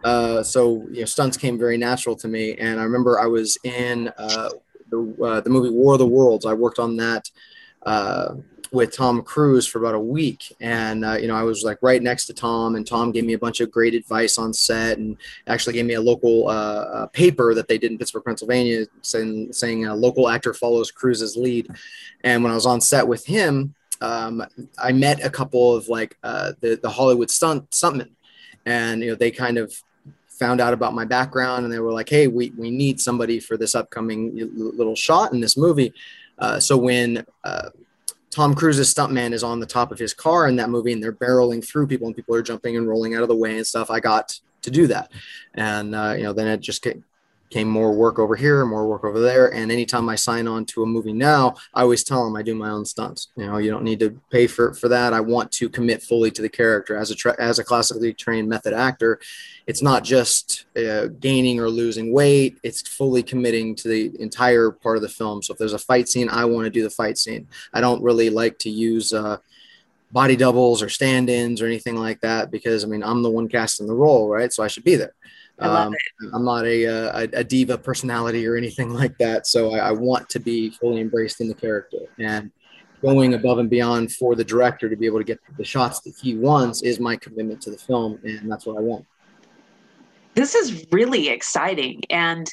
Uh, 0.04 0.44
so 0.44 0.86
you 0.92 1.00
know, 1.00 1.06
stunts 1.06 1.38
came 1.38 1.58
very 1.58 1.78
natural 1.78 2.16
to 2.18 2.28
me. 2.28 2.56
And 2.56 2.80
I 2.80 2.84
remember 2.84 3.20
I 3.20 3.26
was 3.26 3.58
in 3.64 4.12
uh, 4.18 4.50
the 4.90 5.18
uh, 5.24 5.42
the 5.42 5.50
movie 5.50 5.70
War 5.70 5.94
of 5.94 6.00
the 6.00 6.08
Worlds. 6.08 6.46
I 6.46 6.54
worked 6.54 6.80
on 6.80 6.98
that 6.98 7.30
uh, 7.84 8.36
with 8.72 8.96
Tom 8.96 9.22
Cruise 9.22 9.68
for 9.68 9.80
about 9.80 9.96
a 9.96 10.00
week, 10.00 10.56
and 10.62 11.04
uh, 11.04 11.14
you 11.14 11.28
know 11.28 11.36
I 11.36 11.44
was 11.44 11.64
like 11.64 11.78
right 11.82 12.02
next 12.02 12.26
to 12.28 12.34
Tom, 12.34 12.76
and 12.76 12.88
Tom 12.88 13.12
gave 13.12 13.26
me 13.26 13.34
a 13.34 13.38
bunch 13.38 13.60
of 13.60 13.70
great 13.70 13.94
advice 13.94 14.38
on 14.38 14.54
set, 14.54 14.98
and 14.98 15.18
actually 15.48 15.74
gave 15.74 15.86
me 15.86 15.96
a 15.96 16.02
local 16.02 16.48
uh, 16.48 16.52
uh 16.52 17.06
paper 17.08 17.54
that 17.54 17.68
they 17.68 17.78
did 17.78 17.92
in 17.92 17.98
Pittsburgh, 17.98 18.24
Pennsylvania, 18.24 18.86
saying 19.02 19.52
saying 19.52 19.86
a 19.86 19.96
local 19.96 20.30
actor 20.30 20.54
follows 20.54 20.90
Cruise's 20.90 21.36
lead. 21.36 21.68
And 22.24 22.44
when 22.44 22.52
I 22.52 22.56
was 22.56 22.66
on 22.66 22.80
set 22.80 23.08
with 23.08 23.26
him, 23.26 23.76
um, 24.00 24.44
I 24.78 24.94
met 24.94 25.24
a 25.24 25.30
couple 25.30 25.76
of 25.76 25.90
like 25.90 26.18
uh, 26.24 26.54
the 26.62 26.80
the 26.82 26.90
Hollywood 26.90 27.30
stunt 27.30 27.70
stuntmen, 27.72 28.12
and 28.66 29.02
you 29.02 29.10
know 29.10 29.16
they 29.16 29.32
kind 29.32 29.58
of 29.58 29.74
found 30.30 30.62
out 30.62 30.74
about 30.74 30.96
my 30.96 31.06
background 31.06 31.66
and 31.66 31.72
they 31.72 31.78
were 31.78 31.92
like 31.92 32.10
hey 32.10 32.26
we, 32.26 32.50
we 32.58 32.72
need 32.72 33.00
somebody 33.00 33.40
for 33.40 33.58
this 33.58 33.76
upcoming 33.76 34.32
little 34.56 34.96
shot 34.96 35.34
in 35.34 35.40
this 35.40 35.56
movie. 35.56 35.94
Uh, 36.40 36.60
so 36.60 36.76
when 36.76 37.24
uh, 37.44 37.70
Tom 38.32 38.56
Cruise's 38.56 38.94
stuntman 38.94 39.34
is 39.34 39.44
on 39.44 39.60
the 39.60 39.66
top 39.66 39.92
of 39.92 40.00
his 40.00 40.14
car 40.14 40.48
in 40.48 40.56
that 40.56 40.70
movie 40.70 40.94
and 40.94 41.04
they're 41.04 41.12
barreling 41.12 41.66
through 41.66 41.88
people 41.88 42.08
and 42.08 42.16
people 42.16 42.34
are 42.34 42.42
jumping 42.42 42.78
and 42.78 42.88
rolling 42.88 43.14
out 43.14 43.22
of 43.22 43.28
the 43.28 43.36
way 43.36 43.58
and 43.58 43.68
stuff. 43.68 43.92
I 43.92 44.00
got 44.00 44.40
to 44.62 44.72
do 44.72 44.88
that. 44.88 45.12
And, 45.54 45.94
uh, 45.94 46.16
you 46.18 46.24
know, 46.24 46.34
then 46.34 46.48
it 46.48 46.62
just 46.62 46.82
came 47.52 47.68
more 47.68 47.94
work 47.94 48.18
over 48.18 48.36
here, 48.36 48.66
more 48.66 48.88
work 48.88 49.04
over 49.04 49.20
there. 49.20 49.54
And 49.54 49.72
anytime 49.72 50.10
I 50.10 50.16
sign 50.16 50.48
on 50.48 50.66
to 50.68 50.84
a 50.84 50.86
movie 50.86 51.14
now, 51.14 51.56
I 51.74 51.82
always 51.82 52.04
tell 52.04 52.24
them 52.24 52.36
I 52.36 52.42
do 52.42 52.56
my 52.56 52.70
own 52.70 52.86
stunts. 52.86 53.28
You 53.36 53.46
know, 53.46 53.58
you 53.58 53.70
don't 53.70 53.84
need 53.84 54.00
to 54.00 54.20
pay 54.32 54.48
for, 54.48 54.74
for 54.74 54.88
that. 54.88 55.14
I 55.14 55.20
want 55.20 55.52
to 55.54 55.70
commit 55.70 56.02
fully 56.02 56.32
to 56.32 56.42
the 56.42 56.50
character 56.50 56.96
as 56.96 57.12
a, 57.12 57.16
tra- 57.16 57.40
as 57.40 57.60
a 57.60 57.64
classically 57.64 58.14
trained 58.14 58.48
method 58.48 58.74
actor. 58.74 59.20
It's 59.68 59.82
not 59.82 60.04
just 60.04 60.66
uh, 60.78 61.08
gaining 61.20 61.60
or 61.60 61.70
losing 61.70 62.14
weight. 62.14 62.58
It's 62.64 62.82
fully 62.82 63.22
committing 63.22 63.76
to 63.76 63.88
the 63.88 64.12
entire 64.20 64.72
part 64.72 64.96
of 64.96 65.04
the 65.04 65.10
film. 65.10 65.44
So 65.44 65.52
if 65.52 65.60
there's 65.60 65.74
a 65.74 65.80
fight 65.80 66.08
scene, 66.08 66.30
I 66.30 66.46
want 66.46 66.66
to 66.66 66.72
do 66.72 66.84
the 66.84 66.90
fight 66.90 67.18
scene. 67.18 67.48
I 67.74 67.82
don't 67.82 68.02
really 68.02 68.30
like 68.30 68.58
to 68.60 68.70
use, 68.70 69.14
uh, 69.14 69.38
body 70.12 70.36
doubles 70.36 70.82
or 70.82 70.90
stand-ins 70.90 71.62
or 71.62 71.66
anything 71.66 71.96
like 71.96 72.20
that 72.20 72.52
because 72.52 72.84
I 72.84 72.88
mean 72.88 73.02
I'm 73.02 73.24
the 73.24 73.30
one 73.30 73.48
casting 73.48 73.88
the 73.88 73.94
role, 73.94 74.30
right? 74.30 74.52
So 74.52 74.62
I 74.62 74.68
should 74.68 74.84
be 74.84 74.96
there. 74.98 75.14
I 75.60 75.68
love 75.68 75.88
um, 75.88 75.94
it. 75.94 76.30
I'm 76.34 76.46
not 76.46 76.66
a, 76.66 76.84
a, 76.86 77.22
a, 77.34 77.44
diva 77.44 77.78
personality 77.78 78.48
or 78.48 78.56
anything 78.56 78.90
like 78.94 79.18
that. 79.20 79.46
So 79.46 79.74
I, 79.76 79.90
I, 79.90 79.92
want 79.92 80.28
to 80.30 80.40
be 80.40 80.72
fully 80.72 81.02
embraced 81.02 81.40
in 81.40 81.48
the 81.48 81.54
character 81.54 82.00
and 82.18 82.52
going 83.02 83.34
above 83.34 83.60
and 83.60 83.70
beyond 83.70 84.12
for 84.14 84.36
the 84.36 84.44
director 84.44 84.90
to 84.90 84.96
be 84.96 85.06
able 85.06 85.20
to 85.20 85.24
get 85.24 85.40
the 85.58 85.64
shots 85.64 86.02
that 86.02 86.14
he 86.22 86.36
wants 86.36 86.82
is 86.82 87.00
my 87.00 87.16
commitment 87.16 87.62
to 87.62 87.72
the 87.72 87.78
film. 87.78 88.20
And 88.24 88.52
that's 88.52 88.66
what 88.66 88.78
I 88.78 88.82
want. 88.82 89.06
This 90.34 90.56
is 90.56 90.86
really 90.92 91.30
exciting. 91.30 92.02
And 92.10 92.48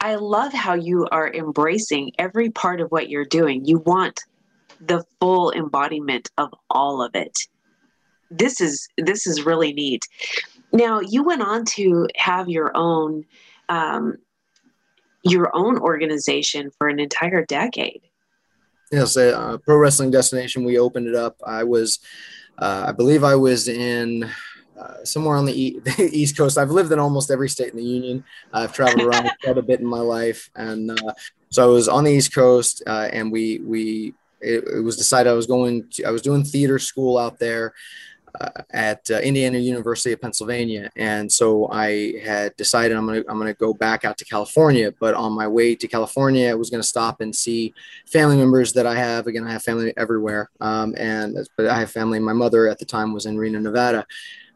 I 0.00 0.16
love 0.16 0.52
how 0.52 0.74
you 0.74 1.06
are 1.12 1.32
embracing 1.32 2.12
every 2.18 2.50
part 2.50 2.80
of 2.80 2.90
what 2.90 3.08
you're 3.08 3.24
doing. 3.24 3.64
You 3.64 3.78
want 3.78 4.20
the 4.80 5.04
full 5.20 5.52
embodiment 5.52 6.30
of 6.38 6.52
all 6.68 7.02
of 7.02 7.14
it. 7.14 7.38
This 8.30 8.60
is 8.60 8.88
this 8.96 9.26
is 9.26 9.44
really 9.44 9.72
neat. 9.72 10.02
Now, 10.72 11.00
you 11.00 11.22
went 11.22 11.42
on 11.42 11.64
to 11.76 12.08
have 12.16 12.48
your 12.48 12.72
own 12.74 13.24
um, 13.68 14.18
your 15.22 15.54
own 15.54 15.78
organization 15.78 16.70
for 16.70 16.88
an 16.88 16.98
entire 16.98 17.44
decade. 17.44 18.02
Yes, 18.90 19.16
uh, 19.16 19.56
Pro 19.64 19.76
Wrestling 19.76 20.10
Destination. 20.10 20.64
We 20.64 20.78
opened 20.78 21.06
it 21.06 21.14
up. 21.14 21.36
I 21.46 21.64
was, 21.64 22.00
uh, 22.58 22.86
I 22.88 22.92
believe, 22.92 23.24
I 23.24 23.36
was 23.36 23.68
in 23.68 24.28
uh, 24.78 25.04
somewhere 25.04 25.36
on 25.36 25.46
the, 25.46 25.62
e- 25.62 25.78
the, 25.84 26.10
East 26.12 26.36
Coast. 26.36 26.58
I've 26.58 26.70
lived 26.70 26.92
in 26.92 26.98
almost 26.98 27.30
every 27.30 27.48
state 27.48 27.70
in 27.70 27.76
the 27.76 27.84
union. 27.84 28.24
I've 28.52 28.72
traveled 28.72 29.02
around 29.02 29.30
quite 29.44 29.58
a 29.58 29.62
bit 29.62 29.80
in 29.80 29.86
my 29.86 30.00
life, 30.00 30.50
and 30.56 30.90
uh, 30.90 31.14
so 31.50 31.62
I 31.62 31.66
was 31.66 31.88
on 31.88 32.04
the 32.04 32.10
East 32.10 32.34
Coast, 32.34 32.82
uh, 32.86 33.08
and 33.12 33.32
we 33.32 33.60
we 33.60 34.14
it, 34.40 34.64
it, 34.64 34.80
was 34.80 34.96
decided 34.96 35.30
I 35.30 35.34
was 35.34 35.46
going. 35.46 35.88
To, 35.92 36.04
I 36.04 36.10
was 36.10 36.22
doing 36.22 36.44
theater 36.44 36.78
school 36.78 37.16
out 37.16 37.38
there 37.38 37.72
uh, 38.40 38.62
at 38.70 39.10
uh, 39.10 39.18
Indiana 39.18 39.58
University 39.58 40.12
of 40.12 40.20
Pennsylvania, 40.20 40.90
and 40.96 41.30
so 41.30 41.68
I 41.70 42.18
had 42.24 42.56
decided 42.56 42.96
I'm 42.96 43.06
gonna 43.06 43.22
I'm 43.28 43.38
gonna 43.38 43.54
go 43.54 43.74
back 43.74 44.04
out 44.04 44.18
to 44.18 44.24
California. 44.24 44.92
But 44.98 45.14
on 45.14 45.32
my 45.32 45.46
way 45.46 45.74
to 45.74 45.88
California, 45.88 46.50
I 46.50 46.54
was 46.54 46.70
gonna 46.70 46.82
stop 46.82 47.20
and 47.20 47.34
see 47.34 47.74
family 48.06 48.36
members 48.36 48.72
that 48.74 48.86
I 48.86 48.94
have. 48.94 49.26
Again, 49.26 49.46
I 49.46 49.52
have 49.52 49.62
family 49.62 49.92
everywhere, 49.96 50.50
um, 50.60 50.94
and 50.96 51.36
but 51.56 51.66
I 51.66 51.80
have 51.80 51.90
family. 51.90 52.18
My 52.18 52.32
mother 52.32 52.68
at 52.68 52.78
the 52.78 52.84
time 52.84 53.12
was 53.12 53.26
in 53.26 53.36
Reno, 53.36 53.58
Nevada. 53.58 54.06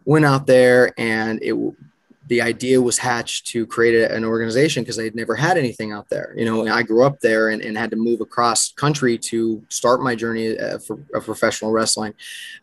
Went 0.04 0.24
out 0.24 0.46
there, 0.46 0.92
and 0.98 1.42
it 1.42 1.54
the 2.28 2.42
idea 2.42 2.80
was 2.80 2.98
hatched 2.98 3.46
to 3.48 3.66
create 3.66 3.94
a, 3.94 4.14
an 4.14 4.24
organization 4.24 4.82
because 4.82 4.96
they'd 4.96 5.14
never 5.14 5.34
had 5.34 5.56
anything 5.56 5.92
out 5.92 6.08
there. 6.08 6.34
You 6.36 6.44
know, 6.44 6.66
I 6.66 6.82
grew 6.82 7.04
up 7.04 7.20
there 7.20 7.50
and, 7.50 7.62
and 7.62 7.76
had 7.76 7.90
to 7.90 7.96
move 7.96 8.20
across 8.20 8.72
country 8.72 9.16
to 9.18 9.62
start 9.68 10.02
my 10.02 10.14
journey 10.14 10.58
uh, 10.58 10.78
for, 10.78 10.98
of 11.14 11.24
professional 11.24 11.72
wrestling. 11.72 12.14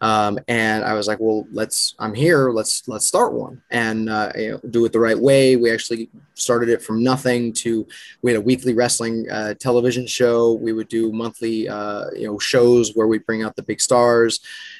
Um, 0.01 0.37
and 0.47 0.83
I 0.83 0.93
was 0.93 1.07
like, 1.07 1.19
well, 1.19 1.45
let's, 1.51 1.95
I'm 1.99 2.13
here. 2.13 2.51
Let's, 2.51 2.87
let's 2.87 3.05
start 3.05 3.33
one 3.33 3.61
and 3.71 4.09
uh, 4.09 4.31
you 4.35 4.51
know, 4.51 4.59
do 4.69 4.83
it 4.85 4.91
the 4.91 4.99
right 4.99 5.19
way. 5.19 5.55
We 5.55 5.71
actually 5.71 6.09
started 6.33 6.69
it 6.69 6.81
from 6.81 7.03
nothing 7.03 7.53
to, 7.53 7.87
we 8.21 8.31
had 8.31 8.39
a 8.39 8.43
weekly 8.43 8.73
wrestling 8.73 9.29
uh, 9.29 9.53
television 9.53 10.05
show. 10.07 10.53
We 10.53 10.73
would 10.73 10.89
do 10.89 11.11
monthly, 11.11 11.69
uh, 11.69 12.05
you 12.15 12.27
know, 12.27 12.37
shows 12.39 12.95
where 12.95 13.07
we 13.07 13.19
bring 13.19 13.43
out 13.43 13.55
the 13.55 13.63
big 13.63 13.79
stars. 13.79 14.39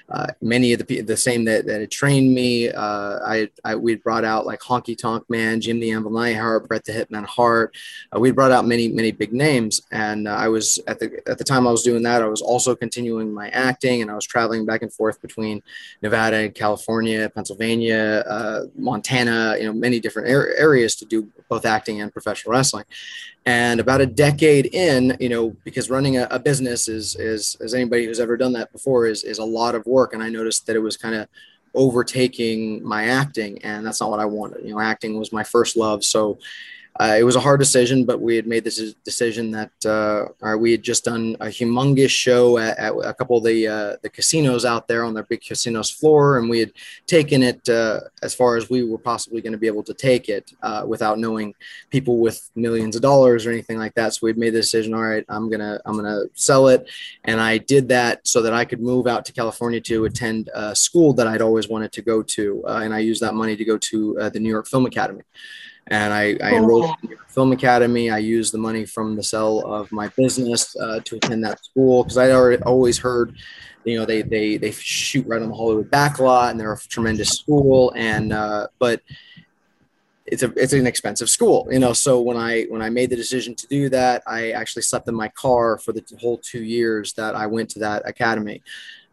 Uh, 0.09 0.27
many 0.41 0.73
of 0.73 0.85
the 0.85 1.01
the 1.01 1.15
same 1.15 1.45
that, 1.45 1.65
that 1.65 1.79
had 1.79 1.89
trained 1.89 2.33
me. 2.33 2.69
I, 2.69 3.49
I 3.63 3.75
we 3.75 3.95
brought 3.95 4.25
out 4.25 4.45
like 4.45 4.61
Honky 4.74 4.98
Tonk 4.98 5.30
Man, 5.30 5.62
Jim 5.62 5.80
the 5.80 5.92
Anvil 5.92 6.12
Neidhart, 6.12 6.68
Bret 6.68 6.84
the 6.84 6.92
Hitman 6.92 7.25
Hart. 7.25 7.75
Uh, 8.15 8.20
we 8.20 8.32
brought 8.32 8.51
out 8.51 8.65
many 8.65 8.88
many 8.88 9.12
big 9.12 9.34
names, 9.34 9.82
and 9.92 10.27
uh, 10.27 10.32
I 10.32 10.48
was 10.48 10.80
at 10.88 11.00
the 11.00 11.22
at 11.27 11.38
the 11.38 11.44
time 11.44 11.68
I 11.68 11.72
was 11.72 11.84
doing 11.84 12.03
that. 12.03 12.22
I 12.22 12.27
was 12.27 12.42
also 12.42 12.75
continuing 12.75 13.34
my 13.34 13.50
acting, 13.50 14.01
and 14.01 14.10
I 14.10 14.15
was 14.15 14.25
traveling 14.25 14.65
back 14.65 14.82
and 14.82 14.92
forth 14.92 15.22
between 15.22 15.62
Nevada, 16.01 16.38
and 16.38 16.56
California, 16.56 17.30
Pennsylvania, 17.30 18.24
uh, 18.27 18.62
Montana. 18.75 19.58
You 19.60 19.65
know, 19.65 19.74
many 19.74 20.00
different 20.00 20.30
er- 20.30 20.56
areas 20.58 20.96
to 20.98 21.06
do 21.06 21.30
both 21.50 21.65
acting 21.65 22.01
and 22.01 22.12
professional 22.12 22.53
wrestling. 22.53 22.86
And 23.46 23.80
about 23.80 24.00
a 24.01 24.06
decade 24.06 24.68
in, 24.74 25.18
you 25.20 25.30
know, 25.30 25.56
because 25.63 25.89
running 25.89 26.18
a, 26.18 26.27
a 26.32 26.39
business 26.39 26.88
is, 26.88 27.15
is, 27.18 27.56
as 27.60 27.74
anybody 27.74 28.06
who's 28.06 28.22
ever 28.22 28.38
done 28.38 28.53
that 28.53 28.72
before, 28.72 29.06
is, 29.06 29.24
is 29.24 29.38
a 29.38 29.44
lot 29.44 29.75
of 29.75 29.86
work. 29.86 30.13
And 30.13 30.24
I 30.24 30.30
noticed 30.30 30.65
that 30.68 30.77
it 30.77 30.80
was 30.80 30.96
kind 30.96 31.13
of 31.13 31.27
overtaking 31.74 32.84
my 32.84 33.06
acting, 33.06 33.63
and 33.63 33.86
that's 33.86 34.01
not 34.01 34.10
what 34.10 34.20
I 34.20 34.25
wanted. 34.25 34.65
You 34.65 34.74
know, 34.74 34.80
acting 34.80 35.18
was 35.18 35.32
my 35.32 35.44
first 35.44 35.75
love. 35.75 36.03
So 36.03 36.39
uh, 37.00 37.15
it 37.17 37.23
was 37.23 37.35
a 37.35 37.39
hard 37.39 37.59
decision, 37.59 38.05
but 38.05 38.21
we 38.21 38.35
had 38.35 38.45
made 38.45 38.63
this 38.63 38.93
decision 39.03 39.50
that 39.50 39.85
uh, 39.85 40.57
we 40.57 40.71
had 40.71 40.83
just 40.83 41.05
done 41.05 41.35
a 41.39 41.47
humongous 41.47 42.12
show 42.12 42.59
at, 42.59 42.77
at 42.77 42.93
a 43.03 43.13
couple 43.15 43.38
of 43.38 43.43
the 43.43 43.67
uh, 43.67 43.95
the 44.03 44.09
casinos 44.09 44.63
out 44.63 44.88
there 44.88 45.03
on 45.03 45.15
their 45.15 45.23
big 45.23 45.41
casinos 45.41 45.89
floor, 45.89 46.38
and 46.38 46.47
we 46.47 46.59
had 46.59 46.71
taken 47.07 47.41
it 47.41 47.67
uh, 47.67 48.00
as 48.21 48.35
far 48.35 48.57
as 48.57 48.69
we 48.69 48.83
were 48.83 49.00
possibly 49.00 49.41
going 49.41 49.53
to 49.53 49.57
be 49.57 49.65
able 49.65 49.81
to 49.81 49.93
take 49.95 50.29
it 50.29 50.51
uh, 50.62 50.83
without 50.88 51.17
knowing 51.17 51.55
people 51.89 52.19
with 52.19 52.51
millions 52.55 52.95
of 52.95 53.01
dollars 53.01 53.47
or 53.47 53.51
anything 53.51 53.79
like 53.79 53.95
that. 53.95 54.13
So 54.13 54.19
we 54.23 54.29
had 54.29 54.38
made 54.38 54.53
the 54.53 54.62
decision. 54.62 54.93
All 54.93 55.01
right, 55.01 55.25
I'm 55.29 55.50
gonna 55.50 55.79
I'm 55.85 55.95
gonna 55.95 56.25
sell 56.35 56.67
it, 56.67 56.88
and 57.23 57.41
I 57.41 57.57
did 57.57 57.88
that 57.89 58.27
so 58.27 58.43
that 58.43 58.53
I 58.53 58.65
could 58.65 58.81
move 58.81 59.07
out 59.07 59.25
to 59.25 59.33
California 59.33 59.81
to 59.81 60.05
attend 60.05 60.51
a 60.53 60.75
school 60.75 61.13
that 61.13 61.25
I'd 61.25 61.41
always 61.41 61.67
wanted 61.67 61.91
to 61.93 62.03
go 62.03 62.21
to, 62.21 62.63
uh, 62.67 62.81
and 62.83 62.93
I 62.93 63.00
used 63.00 63.23
that 63.23 63.33
money 63.33 63.55
to 63.55 63.65
go 63.65 63.79
to 63.79 64.29
the 64.31 64.39
New 64.39 64.50
York 64.50 64.67
Film 64.67 64.85
Academy 64.85 65.23
and 65.87 66.13
I, 66.13 66.37
I 66.41 66.55
enrolled 66.55 66.95
in 67.03 67.09
the 67.09 67.17
Film 67.27 67.51
Academy. 67.51 68.09
I 68.09 68.19
used 68.19 68.53
the 68.53 68.57
money 68.57 68.85
from 68.85 69.15
the 69.15 69.23
sale 69.23 69.65
of 69.65 69.91
my 69.91 70.07
business 70.09 70.75
uh, 70.77 71.01
to 71.03 71.15
attend 71.17 71.43
that 71.43 71.63
school 71.63 72.03
because 72.03 72.17
I 72.17 72.31
already 72.31 72.61
always 72.63 72.97
heard, 72.97 73.35
you 73.83 73.99
know, 73.99 74.05
they 74.05 74.21
they 74.21 74.57
they 74.57 74.71
shoot 74.71 75.25
right 75.27 75.41
on 75.41 75.49
the 75.49 75.55
Hollywood 75.55 75.91
backlot, 75.91 76.51
and 76.51 76.59
they're 76.59 76.73
a 76.73 76.79
tremendous 76.87 77.29
school. 77.29 77.91
And 77.95 78.31
uh, 78.31 78.67
but 78.79 79.01
it's 80.25 80.41
a 80.41 80.53
it's 80.55 80.73
an 80.73 80.87
expensive 80.87 81.29
school, 81.29 81.67
you 81.69 81.79
know. 81.79 81.91
So 81.91 82.21
when 82.21 82.37
I 82.37 82.63
when 82.63 82.81
I 82.81 82.89
made 82.89 83.09
the 83.09 83.17
decision 83.17 83.55
to 83.55 83.67
do 83.67 83.89
that, 83.89 84.23
I 84.25 84.51
actually 84.51 84.83
slept 84.83 85.09
in 85.09 85.15
my 85.15 85.27
car 85.29 85.77
for 85.77 85.91
the 85.91 86.03
whole 86.21 86.37
two 86.37 86.63
years 86.63 87.13
that 87.13 87.35
I 87.35 87.47
went 87.47 87.69
to 87.71 87.79
that 87.79 88.07
academy. 88.07 88.61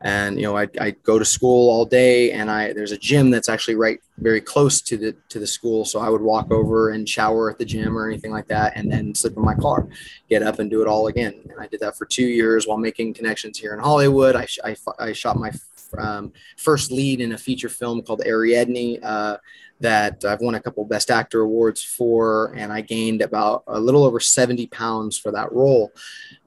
And 0.03 0.37
you 0.41 0.45
know 0.47 0.57
I, 0.57 0.67
I 0.81 0.91
go 1.03 1.19
to 1.19 1.25
school 1.25 1.71
all 1.71 1.85
day 1.85 2.33
and 2.33 2.51
i 2.51 2.73
there's 2.73 2.93
a 2.93 2.97
gym 2.97 3.31
that's 3.31 3.49
actually 3.49 3.75
right 3.75 4.01
very 4.19 4.41
close 4.41 4.81
to 4.83 4.97
the 4.97 5.15
to 5.29 5.39
the 5.39 5.47
school. 5.47 5.85
So 5.85 6.01
i 6.01 6.09
would 6.09 6.21
walk 6.21 6.51
over 6.51 6.91
and 6.91 7.09
shower 7.09 7.51
at 7.51 7.59
the 7.59 7.65
gym 7.65 7.97
or 7.97 8.09
anything 8.09 8.33
like 8.33 8.49
that 8.49 8.73
and 8.77 8.91
then 8.91 9.15
sleep 9.15 9.37
in 9.37 9.43
my 9.43 9.55
car 9.55 9.89
get 10.29 10.43
up 10.43 10.59
and 10.59 10.71
do 10.71 10.83
it 10.83 10.89
all 10.89 11.09
again. 11.09 11.35
And 11.51 11.61
i 11.61 11.67
did 11.67 11.81
that 11.81 11.97
for 11.97 12.07
two 12.07 12.27
years 12.27 12.67
while 12.67 12.79
making 12.79 13.15
connections 13.15 13.59
here 13.59 13.75
in 13.75 13.81
hollywood. 13.81 14.37
I, 14.37 14.47
I, 14.65 14.77
I 14.99 15.13
shot 15.13 15.37
my 15.37 15.51
um, 15.99 16.33
first 16.57 16.91
lead 16.91 17.21
in 17.21 17.33
a 17.33 17.39
feature 17.39 17.69
film 17.69 18.03
called 18.03 18.23
ariadne 18.27 18.99
uh, 19.03 19.37
that 19.81 20.25
I've 20.25 20.41
won 20.41 20.55
a 20.55 20.61
couple 20.61 20.85
Best 20.85 21.11
Actor 21.11 21.41
awards 21.41 21.83
for, 21.83 22.55
and 22.55 22.73
I 22.73 22.83
gained 22.83 23.23
about 23.23 23.65
a 23.67 23.81
little 23.81 24.05
over 24.05 24.21
70 24.21 24.67
pounds 24.67 25.17
for 25.17 25.33
that 25.33 25.53
role. 25.53 25.91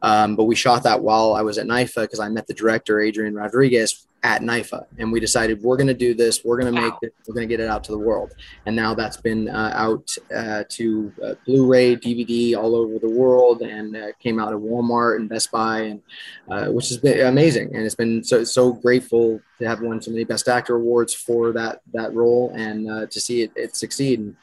Um, 0.01 0.35
but 0.35 0.43
we 0.43 0.55
shot 0.55 0.83
that 0.83 1.01
while 1.01 1.33
I 1.33 1.41
was 1.41 1.57
at 1.57 1.65
NYFA 1.65 2.03
because 2.03 2.19
I 2.19 2.29
met 2.29 2.45
the 2.45 2.53
director, 2.53 2.99
Adrian 2.99 3.33
Rodriguez, 3.33 4.07
at 4.23 4.41
NYFA, 4.41 4.85
and 4.97 5.11
we 5.11 5.19
decided 5.19 5.61
we're 5.61 5.75
going 5.75 5.87
to 5.87 5.93
do 5.93 6.13
this. 6.13 6.45
We're 6.45 6.57
going 6.57 6.73
to 6.73 6.81
make 6.81 6.93
it. 7.01 7.13
We're 7.27 7.35
going 7.35 7.47
to 7.47 7.53
get 7.53 7.59
it 7.59 7.69
out 7.69 7.83
to 7.85 7.91
the 7.91 7.97
world. 7.97 8.33
And 8.65 8.73
now 8.75 8.93
that's 8.93 9.17
been 9.17 9.49
uh, 9.49 9.71
out 9.75 10.15
uh, 10.33 10.63
to 10.69 11.13
uh, 11.21 11.33
Blu-ray, 11.45 11.97
DVD 11.97 12.55
all 12.55 12.75
over 12.75 12.99
the 12.99 13.09
world, 13.09 13.61
and 13.61 13.95
uh, 13.95 14.07
came 14.19 14.39
out 14.39 14.53
at 14.53 14.59
Walmart 14.59 15.17
and 15.17 15.27
Best 15.27 15.51
Buy, 15.51 15.79
and 15.81 16.01
uh, 16.49 16.67
which 16.67 16.87
has 16.87 16.97
been 16.97 17.27
amazing. 17.27 17.75
And 17.75 17.85
it's 17.85 17.95
been 17.95 18.23
so 18.23 18.45
so 18.45 18.71
grateful 18.71 19.41
to 19.59 19.67
have 19.67 19.81
won 19.81 20.01
so 20.01 20.11
many 20.11 20.23
Best 20.23 20.47
Actor 20.47 20.75
awards 20.75 21.13
for 21.13 21.51
that 21.51 21.81
that 21.93 22.13
role, 22.13 22.51
and 22.55 22.89
uh, 22.89 23.05
to 23.07 23.19
see 23.19 23.41
it, 23.41 23.51
it 23.55 23.75
succeed. 23.75 24.19
And 24.19 24.35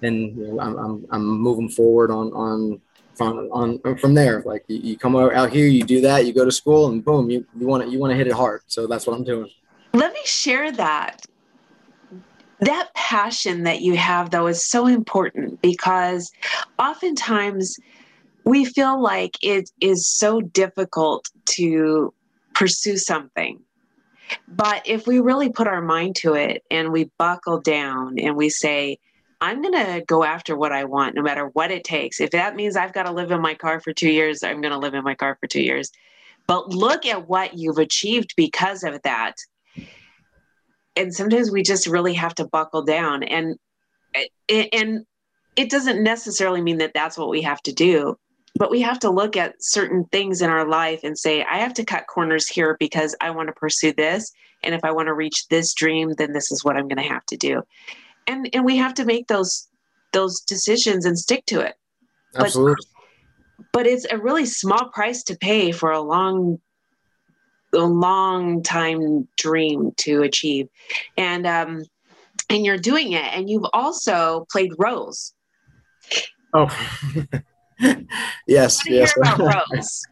then 0.00 0.34
you 0.38 0.52
know, 0.54 0.60
I'm, 0.60 0.76
I'm 0.78 1.06
I'm 1.10 1.26
moving 1.26 1.68
forward 1.68 2.10
on 2.10 2.32
on 2.32 2.80
from 3.18 3.38
on 3.52 3.80
from 3.96 4.14
there. 4.14 4.42
Like 4.46 4.64
you, 4.68 4.78
you 4.78 4.96
come 4.96 5.16
out 5.16 5.50
here, 5.50 5.66
you 5.66 5.82
do 5.82 6.00
that, 6.00 6.24
you 6.24 6.32
go 6.32 6.44
to 6.44 6.52
school, 6.52 6.88
and 6.88 7.04
boom, 7.04 7.28
you 7.28 7.44
you 7.58 7.66
want 7.66 7.82
to 7.84 7.90
you 7.90 7.98
want 7.98 8.12
to 8.12 8.16
hit 8.16 8.28
it 8.28 8.32
hard. 8.32 8.62
So 8.68 8.86
that's 8.86 9.06
what 9.06 9.16
I'm 9.16 9.24
doing. 9.24 9.50
Let 9.92 10.14
me 10.14 10.20
share 10.24 10.72
that. 10.72 11.26
That 12.60 12.88
passion 12.94 13.64
that 13.64 13.82
you 13.82 13.96
have, 13.96 14.30
though, 14.30 14.46
is 14.46 14.64
so 14.64 14.86
important 14.86 15.60
because 15.62 16.32
oftentimes 16.78 17.78
we 18.44 18.64
feel 18.64 19.00
like 19.00 19.32
it 19.42 19.70
is 19.80 20.08
so 20.08 20.40
difficult 20.40 21.28
to 21.56 22.12
pursue 22.54 22.96
something. 22.96 23.60
But 24.48 24.82
if 24.86 25.06
we 25.06 25.20
really 25.20 25.50
put 25.50 25.66
our 25.66 25.80
mind 25.80 26.16
to 26.16 26.34
it 26.34 26.64
and 26.70 26.92
we 26.92 27.10
buckle 27.18 27.60
down 27.60 28.18
and 28.18 28.36
we 28.36 28.48
say, 28.50 28.98
I'm 29.40 29.62
going 29.62 29.74
to 29.74 30.04
go 30.04 30.24
after 30.24 30.56
what 30.56 30.72
I 30.72 30.84
want, 30.84 31.14
no 31.14 31.22
matter 31.22 31.46
what 31.52 31.70
it 31.70 31.84
takes. 31.84 32.20
If 32.20 32.30
that 32.30 32.56
means 32.56 32.76
I've 32.76 32.92
got 32.92 33.04
to 33.04 33.12
live 33.12 33.30
in 33.30 33.40
my 33.40 33.54
car 33.54 33.80
for 33.80 33.92
two 33.92 34.10
years, 34.10 34.42
I'm 34.42 34.60
going 34.60 34.72
to 34.72 34.78
live 34.78 34.94
in 34.94 35.04
my 35.04 35.14
car 35.14 35.36
for 35.40 35.46
two 35.46 35.62
years. 35.62 35.92
But 36.46 36.70
look 36.70 37.06
at 37.06 37.28
what 37.28 37.56
you've 37.56 37.78
achieved 37.78 38.34
because 38.36 38.82
of 38.82 39.00
that. 39.02 39.34
And 40.96 41.14
sometimes 41.14 41.52
we 41.52 41.62
just 41.62 41.86
really 41.86 42.14
have 42.14 42.34
to 42.36 42.46
buckle 42.46 42.82
down. 42.82 43.22
And 43.22 43.56
eh, 44.48 44.66
and 44.72 45.06
it 45.54 45.70
doesn't 45.70 46.02
necessarily 46.02 46.60
mean 46.60 46.78
that 46.78 46.94
that's 46.94 47.16
what 47.16 47.28
we 47.28 47.42
have 47.42 47.60
to 47.62 47.72
do, 47.72 48.16
but 48.56 48.70
we 48.70 48.80
have 48.80 48.98
to 49.00 49.10
look 49.10 49.36
at 49.36 49.54
certain 49.60 50.04
things 50.06 50.40
in 50.40 50.50
our 50.50 50.66
life 50.66 51.00
and 51.04 51.18
say, 51.18 51.44
I 51.44 51.58
have 51.58 51.74
to 51.74 51.84
cut 51.84 52.06
corners 52.06 52.48
here 52.48 52.76
because 52.80 53.14
I 53.20 53.30
want 53.30 53.48
to 53.48 53.52
pursue 53.52 53.92
this. 53.92 54.32
And 54.62 54.74
if 54.74 54.84
I 54.84 54.90
want 54.90 55.06
to 55.06 55.14
reach 55.14 55.46
this 55.48 55.74
dream, 55.74 56.12
then 56.16 56.32
this 56.32 56.50
is 56.50 56.64
what 56.64 56.76
I'm 56.76 56.88
going 56.88 57.02
to 57.02 57.12
have 57.12 57.26
to 57.26 57.36
do 57.36 57.62
and 58.28 58.48
and 58.52 58.64
we 58.64 58.76
have 58.76 58.94
to 58.94 59.04
make 59.04 59.26
those 59.26 59.66
those 60.12 60.40
decisions 60.40 61.04
and 61.04 61.18
stick 61.18 61.44
to 61.46 61.60
it. 61.60 61.74
Absolutely. 62.36 62.76
but, 63.56 63.66
but 63.72 63.86
it's 63.86 64.06
a 64.10 64.18
really 64.18 64.46
small 64.46 64.90
price 64.90 65.22
to 65.24 65.36
pay 65.36 65.72
for 65.72 65.90
a 65.90 66.00
long 66.00 66.60
a 67.74 67.78
long 67.78 68.62
time 68.62 69.26
dream 69.36 69.92
to 69.98 70.22
achieve. 70.22 70.68
And 71.16 71.46
um 71.46 71.84
and 72.50 72.64
you're 72.64 72.78
doing 72.78 73.12
it 73.12 73.24
and 73.34 73.48
you've 73.50 73.66
also 73.72 74.46
played 74.50 74.72
rose 74.78 75.34
oh. 76.54 76.68
Yes 78.46 78.82
yes 78.88 79.14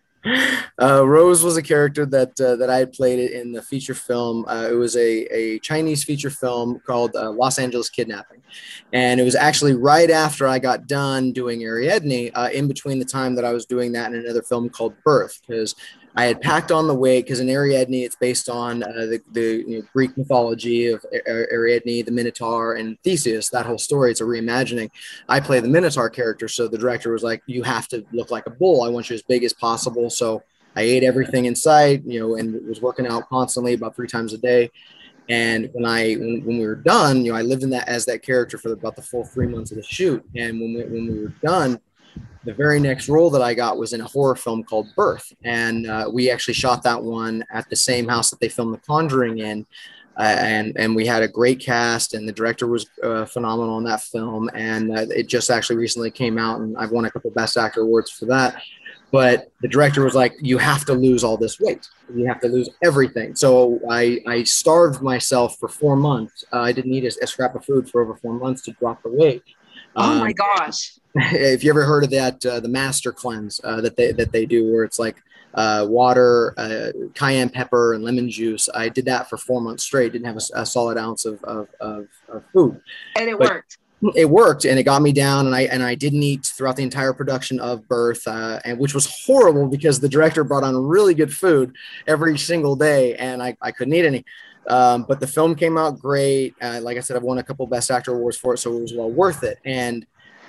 Uh, 0.81 1.07
Rose 1.07 1.43
was 1.43 1.57
a 1.57 1.63
character 1.63 2.05
that 2.07 2.39
uh, 2.41 2.57
that 2.57 2.69
I 2.69 2.79
had 2.79 2.93
played 2.93 3.31
in 3.31 3.53
the 3.53 3.63
feature 3.63 3.95
film. 3.95 4.45
Uh, 4.49 4.69
it 4.71 4.75
was 4.75 4.97
a, 4.97 5.25
a 5.35 5.59
Chinese 5.61 6.05
feature 6.05 6.31
film 6.31 6.81
called 6.87 7.15
uh, 7.15 7.31
Los 7.31 7.59
Angeles 7.59 7.89
Kidnapping, 7.89 8.43
and 8.93 9.21
it 9.21 9.25
was 9.25 9.35
actually 9.35 9.75
right 9.75 10.11
after 10.11 10.47
I 10.47 10.59
got 10.59 10.87
done 10.87 11.33
doing 11.33 11.63
Ariadne, 11.63 12.31
uh, 12.35 12.51
in 12.53 12.69
between 12.69 12.99
the 12.99 13.05
time 13.05 13.35
that 13.37 13.45
I 13.45 13.53
was 13.53 13.67
doing 13.67 13.93
that 13.93 14.13
and 14.13 14.17
another 14.17 14.43
film 14.43 14.69
called 14.69 14.95
Birth, 15.05 15.41
because 15.47 15.75
I 16.17 16.25
had 16.25 16.41
packed 16.41 16.73
on 16.73 16.87
the 16.87 16.95
weight 16.95 17.25
because 17.25 17.41
in 17.41 17.51
Ariadne 17.51 18.03
it's 18.03 18.17
based 18.17 18.49
on 18.49 18.83
uh, 18.83 18.87
the, 18.87 19.23
the 19.33 19.65
you 19.69 19.79
know, 19.79 19.87
Greek 19.93 20.17
mythology 20.17 20.87
of 20.87 21.05
Ariadne, 21.29 22.05
the 22.05 22.11
Minotaur, 22.11 22.75
and 22.75 22.99
Theseus. 23.03 23.51
That 23.51 23.67
whole 23.67 23.79
story, 23.79 24.13
it's 24.13 24.23
a 24.23 24.25
reimagining. 24.25 24.91
I 25.29 25.41
play 25.41 25.61
the 25.61 25.69
Minotaur 25.69 26.09
character, 26.09 26.49
so 26.49 26.69
the 26.69 26.79
director 26.79 27.13
was 27.13 27.23
like, 27.23 27.43
"You 27.47 27.63
have 27.65 27.87
to 27.89 28.05
look 28.13 28.31
like 28.31 28.47
a 28.47 28.51
bull. 28.51 28.83
I 28.83 28.89
want 28.89 29.11
you 29.11 29.15
as 29.15 29.23
big 29.23 29.45
as 29.45 29.53
possible." 29.53 30.09
So 30.09 30.43
I 30.75 30.83
ate 30.83 31.03
everything 31.05 31.45
in 31.45 31.55
sight, 31.55 32.03
you 32.07 32.21
know, 32.21 32.37
and 32.37 32.67
was 32.67 32.81
working 32.81 33.07
out 33.07 33.29
constantly 33.29 33.75
about 33.75 33.95
three 33.95 34.09
times 34.09 34.33
a 34.33 34.39
day. 34.39 34.71
And 35.29 35.69
when 35.73 35.85
I 35.85 36.15
when, 36.15 36.45
when, 36.45 36.59
we 36.59 36.67
were 36.67 36.77
done, 36.77 37.25
you 37.25 37.33
know, 37.33 37.39
I 37.39 37.43
lived 37.43 37.63
in 37.63 37.71
that 37.71 37.89
as 37.89 38.07
that 38.07 38.23
character 38.23 38.57
for 38.57 38.73
about 38.73 38.97
the 38.97 39.03
full 39.03 39.25
three 39.25 39.49
months 39.49 39.71
of 39.71 39.77
the 39.77 39.83
shoot. 39.83 40.25
And 40.35 40.61
when 40.61 40.75
we, 40.75 40.85
when 40.85 41.13
we 41.13 41.23
were 41.25 41.35
done, 41.43 41.81
the 42.45 42.55
very 42.55 42.79
next 42.79 43.09
role 43.09 43.29
that 43.31 43.43
I 43.43 43.55
got 43.55 43.77
was 43.77 43.93
in 43.93 44.01
a 44.01 44.07
horror 44.07 44.37
film 44.37 44.63
called 44.63 44.89
Birth, 44.95 45.33
and 45.45 45.87
uh, 45.87 46.09
we 46.13 46.31
actually 46.31 46.55
shot 46.55 46.83
that 46.85 47.03
one 47.03 47.45
at 47.51 47.69
the 47.69 47.77
same 47.77 48.09
house 48.09 48.31
that 48.31 48.41
they 48.41 48.49
filmed 48.49 48.75
The 48.75 48.79
Conjuring 48.79 49.39
in. 49.39 49.67
Uh, 50.19 50.37
and 50.41 50.73
and 50.77 50.97
we 50.97 51.05
had 51.05 51.23
a 51.23 51.29
great 51.29 51.61
cast, 51.61 52.15
and 52.15 52.27
the 52.27 52.33
director 52.33 52.67
was 52.67 52.87
uh, 53.03 53.27
phenomenal 53.27 53.77
in 53.77 53.85
that 53.85 54.01
film. 54.01 54.49
And 54.55 54.97
uh, 54.97 55.05
it 55.11 55.29
just 55.29 55.51
actually 55.51 55.77
recently 55.77 56.11
came 56.11 56.39
out, 56.39 56.61
and 56.61 56.77
I've 56.79 56.91
won 56.91 57.05
a 57.05 57.11
couple 57.11 57.31
Best 57.33 57.59
Actor 57.59 57.83
awards 57.83 58.11
for 58.11 58.25
that. 58.27 58.63
But 59.13 59.51
the 59.61 59.69
director 59.69 60.03
was 60.03 60.15
like, 60.15 60.33
"You 60.41 60.57
have 60.57 60.87
to 60.87 60.95
lose 60.95 61.23
all 61.23 61.37
this 61.37 61.61
weight. 61.61 61.87
You 62.15 62.27
have 62.27 62.41
to 62.41 62.49
lose 62.49 62.71
everything." 62.83 63.35
So 63.35 63.79
I 63.91 64.21
I 64.27 64.43
starved 64.45 65.03
myself 65.03 65.59
for 65.59 65.69
four 65.69 65.97
months. 65.97 66.45
Uh, 66.51 66.61
I 66.61 66.73
didn't 66.73 66.95
eat 66.95 67.05
a, 67.05 67.15
a, 67.23 67.27
scrap 67.27 67.55
of 67.55 67.65
food 67.65 67.91
for 67.91 68.01
over 68.01 68.15
four 68.17 68.33
months 68.33 68.63
to 68.63 68.73
drop 68.73 69.03
the 69.03 69.11
weight. 69.11 69.43
Oh 69.97 70.13
um, 70.13 70.19
my 70.21 70.33
gosh! 70.33 70.99
if 71.33 71.65
you 71.65 71.71
ever 71.71 71.85
heard 71.85 72.05
of 72.05 72.11
that, 72.11 72.45
uh, 72.45 72.61
the 72.61 72.69
master 72.69 73.11
cleanse 73.11 73.59
uh, 73.65 73.81
that 73.81 73.97
they 73.97 74.13
that 74.13 74.33
they 74.33 74.45
do, 74.45 74.71
where 74.71 74.85
it's 74.85 74.99
like 74.99 75.17
uh, 75.55 75.87
water, 75.89 76.53
uh, 76.59 76.93
cayenne 77.15 77.49
pepper, 77.49 77.95
and 77.95 78.05
lemon 78.05 78.29
juice. 78.29 78.69
I 78.75 78.91
did 78.91 79.07
that 79.07 79.31
for 79.31 79.39
four 79.39 79.63
months 79.63 79.85
straight. 79.85 80.13
Didn't 80.13 80.27
have 80.27 80.37
a, 80.37 80.61
a 80.61 80.67
solid 80.67 80.99
ounce 80.99 81.25
of, 81.25 81.43
of, 81.45 81.69
of, 81.81 82.09
of, 82.29 82.45
food, 82.53 82.79
and 83.19 83.31
it 83.31 83.39
but 83.39 83.49
worked. 83.49 83.79
It 84.15 84.29
worked, 84.29 84.67
and 84.67 84.79
it 84.79 84.83
got 84.83 85.01
me 85.01 85.13
down, 85.13 85.47
and 85.47 85.55
I 85.55 85.63
and 85.63 85.83
I 85.83 85.95
didn't 85.95 86.23
eat 86.23 86.45
throughout 86.45 86.77
the 86.77 86.83
entire 86.83 87.15
production 87.15 87.61
of 87.61 87.89
Birth, 87.89 88.29
uh, 88.29 88.61
and 88.67 88.79
which 88.79 88.93
was 88.93 89.25
horrible 89.25 89.69
because 89.69 89.99
the 89.99 90.11
director 90.11 90.45
brought 90.45 90.65
on 90.65 90.77
really 90.77 91.15
good 91.15 91.33
food 91.33 91.75
every 92.07 92.37
single 92.37 92.77
day, 92.77 93.15
and 93.15 93.43
I, 93.43 93.57
I 93.63 93.73
couldn't 93.73 93.95
eat 93.95 94.05
any. 94.05 94.25
Um, 94.69 95.07
but 95.09 95.21
the 95.21 95.27
film 95.27 95.55
came 95.55 95.79
out 95.79 95.99
great. 95.99 96.55
Uh, 96.61 96.81
like 96.83 96.99
I 96.99 97.01
said, 97.01 97.17
I've 97.17 97.23
won 97.23 97.39
a 97.39 97.43
couple 97.43 97.67
Best 97.67 97.91
Actor 97.91 98.15
awards 98.15 98.37
for 98.37 98.53
it, 98.53 98.59
so 98.59 98.77
it 98.77 98.83
was 98.83 98.93
well 98.93 99.11
worth 99.11 99.45
it. 99.45 99.59
And 99.65 100.05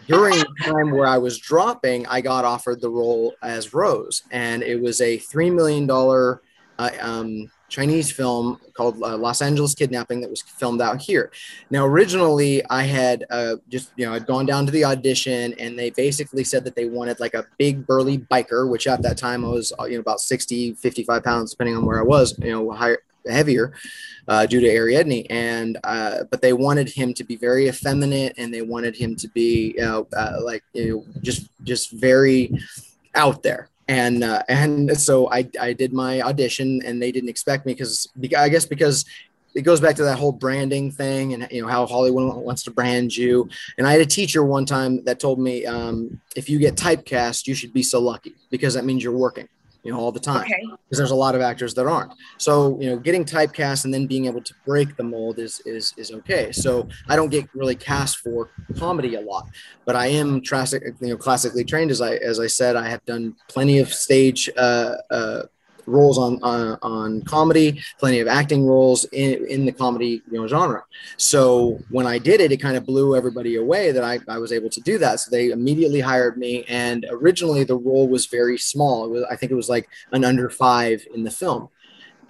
during 0.07 0.37
the 0.39 0.47
time 0.63 0.91
where 0.91 1.07
I 1.07 1.17
was 1.17 1.37
dropping, 1.37 2.05
I 2.07 2.21
got 2.21 2.45
offered 2.45 2.81
the 2.81 2.89
role 2.89 3.33
as 3.41 3.73
Rose, 3.73 4.23
and 4.31 4.63
it 4.63 4.81
was 4.81 5.01
a 5.01 5.17
three 5.17 5.49
million 5.49 5.85
dollar 5.85 6.41
uh, 6.79 6.91
um, 7.01 7.51
Chinese 7.69 8.11
film 8.11 8.59
called 8.73 9.01
uh, 9.01 9.17
Los 9.17 9.41
Angeles 9.41 9.75
Kidnapping 9.75 10.21
that 10.21 10.29
was 10.29 10.41
filmed 10.41 10.81
out 10.81 11.01
here. 11.01 11.31
Now, 11.69 11.85
originally, 11.85 12.63
I 12.69 12.83
had 12.83 13.25
uh, 13.29 13.55
just 13.69 13.91
you 13.95 14.05
know 14.05 14.13
I'd 14.13 14.25
gone 14.25 14.45
down 14.45 14.65
to 14.65 14.71
the 14.71 14.85
audition, 14.85 15.53
and 15.59 15.77
they 15.77 15.89
basically 15.89 16.43
said 16.43 16.63
that 16.63 16.75
they 16.75 16.85
wanted 16.85 17.19
like 17.19 17.33
a 17.33 17.45
big 17.57 17.85
burly 17.85 18.19
biker, 18.19 18.69
which 18.69 18.87
at 18.87 19.01
that 19.01 19.17
time 19.17 19.43
I 19.43 19.49
was 19.49 19.73
uh, 19.79 19.85
you 19.85 19.95
know 19.95 20.01
about 20.01 20.21
60, 20.21 20.73
55 20.75 21.23
pounds, 21.23 21.51
depending 21.51 21.75
on 21.75 21.85
where 21.85 21.99
I 21.99 22.03
was, 22.03 22.37
you 22.39 22.51
know, 22.51 22.71
higher, 22.71 22.99
heavier 23.31 23.73
uh, 24.27 24.45
due 24.45 24.59
to 24.59 24.67
Ariadne, 24.67 25.25
and 25.29 25.77
uh, 25.83 26.23
but 26.29 26.41
they 26.41 26.53
wanted 26.53 26.89
him 26.89 27.13
to 27.13 27.23
be 27.23 27.35
very 27.35 27.67
effeminate, 27.67 28.33
and 28.37 28.53
they 28.53 28.61
wanted 28.61 28.95
him 28.95 29.15
to 29.15 29.27
be 29.29 29.77
uh, 29.81 30.03
like 30.41 30.63
you 30.73 30.89
know, 30.89 31.21
just 31.21 31.49
just 31.63 31.91
very 31.91 32.51
out 33.15 33.43
there. 33.43 33.69
And 33.87 34.23
uh, 34.23 34.43
and 34.49 34.97
so 34.99 35.31
I 35.31 35.49
I 35.59 35.73
did 35.73 35.93
my 35.93 36.21
audition, 36.21 36.81
and 36.85 37.01
they 37.01 37.11
didn't 37.11 37.29
expect 37.29 37.65
me 37.65 37.73
because 37.73 38.07
I 38.37 38.49
guess 38.49 38.65
because 38.65 39.05
it 39.55 39.61
goes 39.61 39.81
back 39.81 39.95
to 39.95 40.03
that 40.03 40.19
whole 40.19 40.31
branding 40.31 40.91
thing 40.91 41.33
and 41.33 41.47
you 41.49 41.63
know 41.63 41.67
how 41.67 41.87
Hollywood 41.87 42.35
wants 42.35 42.63
to 42.63 42.71
brand 42.71 43.15
you. 43.15 43.49
And 43.77 43.87
I 43.87 43.91
had 43.91 44.01
a 44.01 44.05
teacher 44.05 44.43
one 44.43 44.67
time 44.67 45.03
that 45.05 45.19
told 45.19 45.39
me 45.39 45.65
um, 45.65 46.21
if 46.35 46.47
you 46.47 46.59
get 46.59 46.75
typecast, 46.75 47.47
you 47.47 47.55
should 47.55 47.73
be 47.73 47.81
so 47.81 47.99
lucky 47.99 48.35
because 48.51 48.75
that 48.75 48.85
means 48.85 49.03
you're 49.03 49.17
working 49.17 49.47
you 49.83 49.91
know, 49.91 49.99
all 49.99 50.11
the 50.11 50.19
time. 50.19 50.41
Okay. 50.41 50.61
Because 50.65 50.97
there's 50.97 51.11
a 51.11 51.15
lot 51.15 51.35
of 51.35 51.41
actors 51.41 51.73
that 51.75 51.85
aren't. 51.85 52.13
So, 52.37 52.79
you 52.79 52.89
know, 52.89 52.97
getting 52.97 53.25
typecast 53.25 53.85
and 53.85 53.93
then 53.93 54.07
being 54.07 54.25
able 54.25 54.41
to 54.41 54.53
break 54.65 54.95
the 54.95 55.03
mold 55.03 55.39
is 55.39 55.61
is 55.65 55.93
is 55.97 56.11
okay. 56.11 56.51
So 56.51 56.87
I 57.07 57.15
don't 57.15 57.29
get 57.29 57.47
really 57.53 57.75
cast 57.75 58.17
for 58.17 58.49
comedy 58.77 59.15
a 59.15 59.21
lot, 59.21 59.47
but 59.85 59.95
I 59.95 60.07
am 60.07 60.41
classic, 60.41 60.83
you 61.01 61.09
know, 61.09 61.17
classically 61.17 61.63
trained 61.63 61.91
as 61.91 62.01
I 62.01 62.15
as 62.15 62.39
I 62.39 62.47
said. 62.47 62.75
I 62.75 62.89
have 62.89 63.03
done 63.05 63.35
plenty 63.47 63.79
of 63.79 63.93
stage 63.93 64.49
uh, 64.57 64.95
uh, 65.09 65.43
roles 65.87 66.17
on, 66.17 66.39
on, 66.43 66.77
on 66.81 67.21
comedy, 67.23 67.81
plenty 67.99 68.19
of 68.19 68.27
acting 68.27 68.65
roles 68.65 69.05
in, 69.05 69.45
in 69.47 69.65
the 69.65 69.71
comedy 69.71 70.21
you 70.29 70.39
know 70.39 70.47
genre. 70.47 70.83
So 71.15 71.79
when 71.89 72.05
I 72.05 72.19
did 72.19 72.41
it, 72.41 72.51
it 72.51 72.57
kind 72.57 72.77
of 72.77 72.85
blew 72.85 73.15
everybody 73.15 73.55
away 73.55 73.91
that 73.91 74.03
I, 74.03 74.19
I 74.27 74.37
was 74.37 74.51
able 74.51 74.69
to 74.69 74.81
do 74.81 74.97
that. 74.99 75.19
So 75.19 75.31
they 75.31 75.49
immediately 75.49 76.01
hired 76.01 76.37
me. 76.37 76.65
And 76.67 77.05
originally 77.09 77.63
the 77.63 77.77
role 77.77 78.07
was 78.07 78.25
very 78.27 78.57
small. 78.57 79.09
Was, 79.09 79.23
I 79.31 79.35
think 79.35 79.51
it 79.51 79.55
was 79.55 79.69
like 79.69 79.89
an 80.11 80.23
under 80.23 80.49
five 80.49 81.05
in 81.13 81.23
the 81.23 81.31
film. 81.31 81.69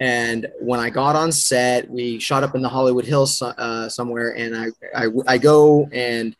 And 0.00 0.46
when 0.60 0.78
I 0.78 0.90
got 0.90 1.16
on 1.16 1.32
set, 1.32 1.90
we 1.90 2.20
shot 2.20 2.44
up 2.44 2.54
in 2.54 2.62
the 2.62 2.68
Hollywood 2.68 3.04
Hills 3.04 3.42
uh, 3.42 3.88
somewhere, 3.88 4.36
and 4.36 4.56
I, 4.56 4.66
I, 4.94 5.08
I 5.26 5.38
go 5.38 5.88
and 5.90 6.36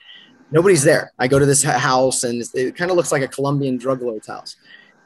nobody's 0.52 0.84
there. 0.84 1.12
I 1.18 1.26
go 1.26 1.40
to 1.40 1.46
this 1.46 1.64
house, 1.64 2.22
and 2.22 2.40
it 2.54 2.76
kind 2.76 2.92
of 2.92 2.96
looks 2.96 3.10
like 3.10 3.22
a 3.22 3.26
Colombian 3.26 3.76
drug 3.76 4.00
lord's 4.00 4.28
house 4.28 4.54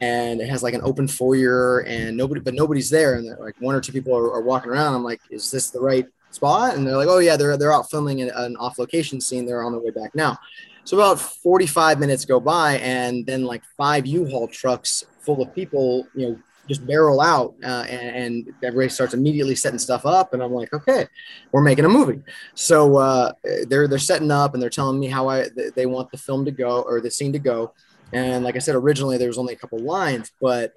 and 0.03 0.41
it 0.41 0.49
has 0.49 0.65
like 0.65 0.75
an 0.75 0.81
open 0.83 1.07
foyer 1.07 1.85
and 1.87 2.17
nobody 2.17 2.41
but 2.41 2.55
nobody's 2.55 2.91
there. 2.91 3.15
And 3.15 3.39
like 3.39 3.55
one 3.61 3.75
or 3.75 3.81
two 3.81 3.93
people 3.93 4.15
are, 4.15 4.33
are, 4.33 4.43
walking 4.43 4.71
around. 4.71 4.95
I'm 4.95 5.05
like 5.05 5.21
is 5.31 5.51
this 5.51 5.71
the 5.71 5.81
right 5.81 6.07
spot? 6.33 6.75
And 6.75 6.85
they're 6.85 6.97
like 6.97 7.09
oh 7.09 7.21
yeah 7.21 7.37
they're, 7.37 7.57
they're 7.57 7.73
out 7.73 7.89
filming 7.89 8.21
an, 8.21 8.31
an 8.35 8.57
off 8.57 8.79
location 8.79 9.21
scene. 9.21 9.47
They're 9.47 9.63
on 9.63 9.73
their 9.73 9.81
way 9.81 9.91
back 9.91 10.15
now. 10.15 10.37
So 10.85 10.97
about 10.97 11.21
45 11.21 12.01
minutes 12.01 12.25
go 12.25 12.41
by 12.41 12.79
and 12.79 13.25
then 13.25 13.45
like 13.45 13.63
five 13.77 14.05
u-haul 14.05 14.49
trucks 14.49 15.05
full 15.21 15.41
of 15.41 15.55
people 15.55 16.05
you 16.17 16.29
know 16.29 16.39
just 16.69 16.85
barrel 16.87 17.21
out 17.21 17.55
uh, 17.65 17.85
and, 17.89 18.17
and, 18.47 18.55
everybody 18.63 18.89
starts 18.89 19.15
immediately 19.15 19.55
setting 19.55 19.79
stuff 19.79 20.05
up. 20.05 20.35
And 20.35 20.43
i'm 20.43 20.53
like 20.53 20.73
okay 20.75 21.07
we're 21.53 21.63
making 21.63 21.85
a 21.85 21.89
movie. 21.89 22.23
So 22.55 22.97
uh, 22.97 23.33
they're 23.69 23.87
they're 23.87 24.01
setting 24.01 24.33
up 24.33 24.55
and 24.55 24.61
they're 24.63 24.71
telling 24.71 24.99
me 24.99 25.07
how 25.07 25.29
i 25.29 25.47
they 25.77 25.87
want 25.87 26.11
the 26.11 26.19
film 26.19 26.45
to 26.47 26.51
go 26.51 26.83
or 26.83 27.01
the 27.01 27.11
scene 27.13 27.33
to 27.35 27.39
go 27.39 27.73
and 28.13 28.45
like 28.45 28.57
I 28.57 28.59
said, 28.59 28.75
originally 28.75 29.19
there 29.19 29.29
was 29.29 29.39
only 29.39 29.55
a 29.55 29.57
couple 29.57 29.79
lines, 29.79 30.31
but 30.41 30.75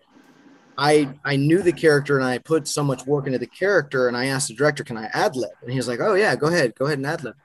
I 0.78 1.10
I 1.24 1.36
knew 1.36 1.62
the 1.62 1.72
character 1.72 2.18
and 2.18 2.26
I 2.26 2.38
put 2.38 2.68
so 2.68 2.84
much 2.84 3.06
work 3.06 3.28
into 3.28 3.40
the 3.40 3.48
character. 3.48 4.08
And 4.08 4.18
I 4.18 4.26
asked 4.26 4.50
the 4.50 4.56
director, 4.56 4.84
"Can 4.84 4.98
I 4.98 5.10
ad 5.14 5.36
lib?" 5.36 5.52
And 5.62 5.72
he 5.72 5.78
was 5.78 5.88
like, 5.88 6.00
"Oh 6.02 6.16
yeah, 6.16 6.36
go 6.36 6.48
ahead, 6.48 6.76
go 6.76 6.86
ahead 6.86 6.98
and 6.98 7.08
ad 7.08 7.24
lib." 7.24 7.36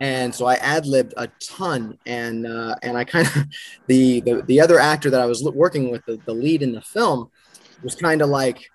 And 0.00 0.34
so 0.34 0.46
I 0.46 0.54
ad 0.56 0.86
libbed 0.86 1.14
a 1.16 1.28
ton. 1.40 1.98
And 2.06 2.46
uh, 2.46 2.76
and 2.82 2.96
I 2.96 3.04
kind 3.04 3.26
of 3.26 3.46
the, 3.86 4.20
the 4.20 4.42
the 4.42 4.60
other 4.60 4.78
actor 4.78 5.10
that 5.10 5.20
I 5.20 5.26
was 5.26 5.42
working 5.42 5.90
with, 5.90 6.04
the, 6.06 6.20
the 6.26 6.34
lead 6.34 6.62
in 6.62 6.72
the 6.72 6.82
film, 6.82 7.30
was 7.82 7.94
kind 7.94 8.22
of 8.22 8.28
like. 8.28 8.70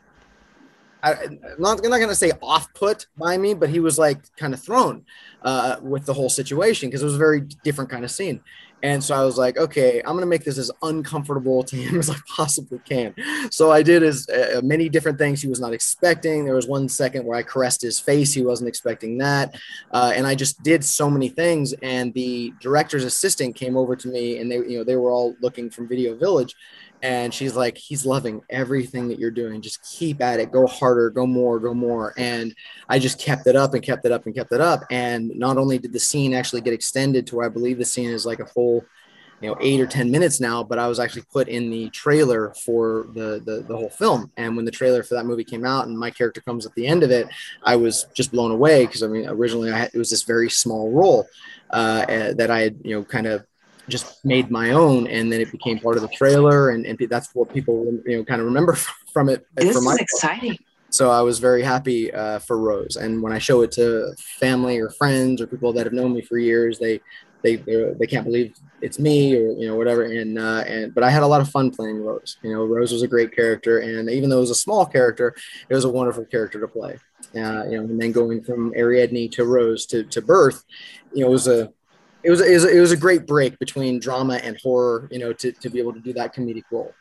I, 1.03 1.13
am 1.13 1.39
not, 1.57 1.84
I'm 1.84 1.89
not 1.89 1.97
to 1.97 2.13
say 2.13 2.31
off 2.43 2.71
put 2.75 3.07
by 3.17 3.36
me, 3.36 3.55
but 3.55 3.71
he 3.71 3.79
was 3.79 3.97
like 3.97 4.19
kind 4.36 4.53
of 4.53 4.62
thrown 4.62 5.03
uh, 5.41 5.77
with 5.81 6.05
the 6.05 6.13
whole 6.13 6.29
situation 6.29 6.89
because 6.89 7.01
it 7.01 7.05
was 7.05 7.15
a 7.15 7.17
very 7.17 7.41
different 7.63 7.89
kind 7.89 8.05
of 8.05 8.12
scene. 8.12 8.39
And 8.83 9.03
so 9.03 9.15
I 9.15 9.23
was 9.23 9.37
like, 9.37 9.57
okay, 9.57 9.99
I'm 9.99 10.13
going 10.13 10.21
to 10.21 10.25
make 10.25 10.43
this 10.43 10.57
as 10.57 10.71
uncomfortable 10.81 11.63
to 11.63 11.75
him 11.75 11.95
as 11.99 12.09
I 12.09 12.15
possibly 12.27 12.79
can. 12.79 13.13
So 13.51 13.71
I 13.71 13.83
did 13.83 14.03
as 14.03 14.27
uh, 14.29 14.61
many 14.63 14.89
different 14.89 15.17
things 15.17 15.41
he 15.41 15.47
was 15.47 15.59
not 15.59 15.73
expecting. 15.73 16.45
There 16.45 16.55
was 16.55 16.67
one 16.67 16.89
second 16.89 17.25
where 17.25 17.37
I 17.37 17.43
caressed 17.43 17.81
his 17.81 17.99
face. 17.99 18.33
He 18.33 18.43
wasn't 18.43 18.69
expecting 18.69 19.17
that. 19.19 19.55
Uh, 19.91 20.11
and 20.15 20.25
I 20.25 20.35
just 20.35 20.61
did 20.63 20.83
so 20.83 21.09
many 21.09 21.29
things. 21.29 21.73
And 21.81 22.13
the 22.13 22.53
director's 22.59 23.03
assistant 23.03 23.55
came 23.55 23.77
over 23.77 23.95
to 23.95 24.07
me 24.07 24.39
and 24.39 24.51
they, 24.51 24.55
you 24.57 24.77
know, 24.77 24.83
they 24.83 24.95
were 24.95 25.11
all 25.11 25.35
looking 25.41 25.69
from 25.69 25.87
Video 25.87 26.15
Village 26.15 26.55
and 27.03 27.33
she's 27.33 27.55
like 27.55 27.77
he's 27.77 28.05
loving 28.05 28.41
everything 28.49 29.07
that 29.07 29.19
you're 29.19 29.31
doing. 29.31 29.61
Just 29.61 29.83
keep 29.83 30.21
at 30.21 30.39
it. 30.39 30.51
Go 30.51 30.67
harder. 30.67 31.09
Go 31.09 31.25
more. 31.25 31.59
Go 31.59 31.73
more. 31.73 32.13
And 32.17 32.55
i 32.89 32.99
just 32.99 33.19
kept 33.19 33.47
it 33.47 33.55
up 33.55 33.73
and 33.73 33.83
kept 33.83 34.05
it 34.05 34.11
up 34.11 34.25
and 34.25 34.35
kept 34.35 34.51
it 34.51 34.61
up. 34.61 34.81
And 34.89 35.31
not 35.35 35.57
only 35.57 35.77
did 35.77 35.93
the 35.93 35.99
scene 35.99 36.33
actually 36.33 36.61
get 36.61 36.73
extended 36.73 37.27
to 37.27 37.35
where 37.35 37.45
i 37.45 37.49
believe 37.49 37.77
the 37.77 37.85
scene 37.85 38.09
is 38.09 38.25
like 38.25 38.39
a 38.39 38.45
full 38.45 38.83
you 39.41 39.49
know 39.49 39.57
eight 39.59 39.81
or 39.81 39.87
ten 39.87 40.11
minutes 40.11 40.39
now 40.39 40.63
but 40.63 40.77
i 40.77 40.87
was 40.87 40.99
actually 40.99 41.23
put 41.33 41.47
in 41.47 41.69
the 41.69 41.89
trailer 41.89 42.53
for 42.63 43.07
the, 43.13 43.41
the 43.43 43.65
the, 43.67 43.75
whole 43.75 43.89
film. 43.89 44.31
And 44.37 44.55
when 44.55 44.65
the 44.65 44.71
trailer 44.71 45.03
for 45.03 45.15
that 45.15 45.25
movie 45.25 45.43
came 45.43 45.65
out 45.65 45.87
and 45.87 45.97
my 45.97 46.11
character 46.11 46.41
comes 46.41 46.65
at 46.65 46.75
the 46.75 46.87
end 46.87 47.03
of 47.03 47.11
it 47.11 47.27
i 47.63 47.75
was 47.75 48.05
just 48.13 48.31
blown 48.31 48.51
away 48.51 48.85
because 48.85 49.03
i 49.03 49.07
mean 49.07 49.27
originally 49.27 49.71
i 49.71 49.77
had, 49.77 49.91
it 49.93 49.97
was 49.97 50.09
this 50.09 50.23
very 50.23 50.49
small 50.49 50.91
role 50.91 51.27
uh, 51.71 52.33
that 52.33 52.51
i 52.51 52.59
had 52.59 52.77
you 52.83 52.95
know 52.95 53.03
kind 53.03 53.27
of 53.27 53.45
just 53.91 54.23
made 54.25 54.49
my 54.49 54.71
own 54.71 55.08
and 55.08 55.32
then 55.32 55.41
it 55.41 55.51
became 55.51 55.80
part 55.80 55.95
of 55.95 56.01
the 56.01 56.08
trailer 56.10 56.69
and, 56.69 56.86
and 56.86 56.97
that's 57.10 57.34
what 57.36 57.54
people 57.54 57.86
you 58.06 58.17
know 58.17 58.23
kind 58.23 58.41
of 58.41 58.47
remember 58.47 58.73
from 59.13 59.30
it 59.30 59.45
this 59.56 59.75
from 59.75 59.86
is 59.88 59.99
exciting. 59.99 60.58
So 60.89 61.10
i 61.10 61.21
was 61.21 61.39
very 61.39 61.62
happy 61.62 62.13
uh, 62.13 62.39
for 62.39 62.58
rose 62.58 62.95
and 62.95 63.21
when 63.21 63.34
i 63.34 63.39
show 63.39 63.62
it 63.62 63.71
to 63.73 64.13
family 64.39 64.80
or 64.80 64.89
friends 64.89 65.41
or 65.41 65.47
people 65.47 65.73
that 65.73 65.86
have 65.86 65.93
known 65.93 66.13
me 66.13 66.21
for 66.21 66.38
years 66.38 66.80
they 66.80 67.01
they 67.43 67.56
they 67.56 68.08
can't 68.08 68.25
believe 68.25 68.54
it's 68.82 68.99
me 68.99 69.36
or 69.36 69.51
you 69.54 69.67
know 69.67 69.75
whatever 69.75 70.04
and 70.04 70.38
uh, 70.38 70.63
and 70.67 70.93
but 70.93 71.04
i 71.04 71.10
had 71.10 71.23
a 71.23 71.27
lot 71.27 71.41
of 71.41 71.49
fun 71.49 71.71
playing 71.71 72.04
rose 72.04 72.38
you 72.43 72.51
know 72.51 72.65
rose 72.65 72.91
was 72.91 73.01
a 73.01 73.08
great 73.08 73.36
character 73.36 73.80
and 73.80 74.10
even 74.10 74.30
though 74.30 74.38
it 74.38 74.41
was 74.41 74.49
a 74.49 74.56
small 74.56 74.86
character 74.86 75.36
it 75.69 75.73
was 75.73 75.86
a 75.86 75.89
wonderful 75.89 76.25
character 76.25 76.60
to 76.60 76.67
play. 76.67 76.97
Uh, 77.36 77.63
you 77.69 77.77
know 77.77 77.84
and 77.84 78.01
then 78.01 78.12
going 78.12 78.43
from 78.43 78.73
ariadne 78.75 79.30
to 79.30 79.45
rose 79.45 79.86
to, 79.86 80.04
to 80.04 80.21
birth 80.21 80.63
you 81.13 81.21
know 81.21 81.27
it 81.27 81.32
was 81.32 81.47
a 81.47 81.71
it 82.23 82.29
was, 82.29 82.41
it 82.41 82.53
was 82.53 82.65
it 82.65 82.79
was 82.79 82.91
a 82.91 82.97
great 82.97 83.25
break 83.25 83.57
between 83.60 83.99
drama 83.99 84.36
and 84.43 84.57
horror, 84.62 85.07
you 85.12 85.19
know, 85.19 85.34
to, 85.34 85.51
to 85.51 85.69
be 85.69 85.79
able 85.79 85.93
to 85.93 85.99
do 85.99 86.13
that 86.13 86.36
comedic 86.36 86.63
role. 86.71 86.93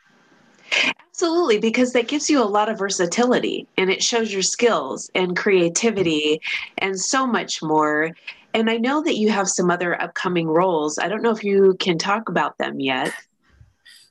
Absolutely, 1.09 1.59
because 1.59 1.93
that 1.93 2.09
gives 2.09 2.31
you 2.31 2.43
a 2.43 2.45
lot 2.45 2.69
of 2.69 2.79
versatility 2.79 3.67
and 3.77 3.91
it 3.91 4.03
shows 4.03 4.33
your 4.33 4.43
skills 4.43 5.11
and 5.15 5.37
creativity 5.37 6.41
and 6.79 6.99
so 6.99 7.27
much 7.27 7.63
more. 7.63 8.13
And 8.55 8.71
I 8.71 8.79
know 8.79 9.03
that 9.03 9.17
you 9.17 9.31
have 9.31 9.49
some 9.49 9.71
other 9.71 10.01
upcoming 10.01 10.49
roles. 10.49 10.99
I 10.99 11.09
don't 11.09 11.23
know 11.23 11.31
if 11.31 11.45
you 11.45 11.77
can 11.79 11.99
talk 11.99 12.29
about 12.29 12.57
them 12.59 12.81
yet. 12.81 13.13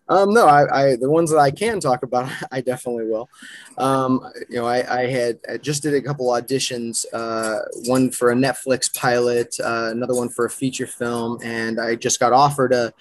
Um, 0.09 0.33
no, 0.33 0.47
I, 0.47 0.63
I, 0.81 0.95
the 0.95 1.09
ones 1.09 1.29
that 1.29 1.37
I 1.37 1.51
can 1.51 1.79
talk 1.79 2.01
about, 2.01 2.31
I 2.51 2.61
definitely 2.61 3.05
will. 3.05 3.29
Um, 3.77 4.27
you 4.49 4.57
know, 4.57 4.65
I, 4.65 5.03
I 5.03 5.07
had 5.07 5.39
I 5.47 5.57
just 5.57 5.83
did 5.83 5.93
a 5.93 6.01
couple 6.01 6.27
auditions, 6.27 7.05
uh, 7.13 7.59
one 7.85 8.09
for 8.09 8.31
a 8.31 8.35
Netflix 8.35 8.93
pilot, 8.93 9.55
uh, 9.63 9.89
another 9.91 10.15
one 10.15 10.29
for 10.29 10.45
a 10.45 10.49
feature 10.49 10.87
film, 10.87 11.39
and 11.43 11.79
I 11.79 11.95
just 11.95 12.19
got 12.19 12.33
offered 12.33 12.73
a, 12.73 12.91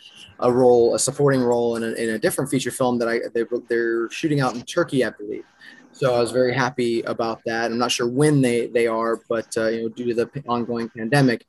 a 0.41 0.53
role, 0.53 0.95
a 0.95 0.99
supporting 0.99 1.43
role 1.43 1.77
in 1.77 1.83
a, 1.83 1.93
in 1.93 2.11
a 2.11 2.19
different 2.19 2.51
feature 2.51 2.71
film 2.71 2.99
that 2.99 3.09
I 3.09 3.21
they, 3.33 3.45
they're 3.69 4.11
shooting 4.11 4.41
out 4.41 4.55
in 4.55 4.63
Turkey, 4.63 5.05
I 5.05 5.11
believe. 5.11 5.45
So 5.93 6.15
I 6.15 6.21
was 6.21 6.31
very 6.31 6.55
happy 6.55 7.03
about 7.03 7.41
that. 7.47 7.73
I'm 7.73 7.79
not 7.79 7.91
sure 7.91 8.07
when 8.07 8.41
they 8.41 8.67
they 8.67 8.87
are, 8.87 9.21
but 9.29 9.49
uh, 9.57 9.69
you 9.69 9.83
know, 9.83 9.89
due 9.89 10.07
to 10.07 10.15
the 10.15 10.45
ongoing 10.47 10.91
pandemic, 10.91 11.47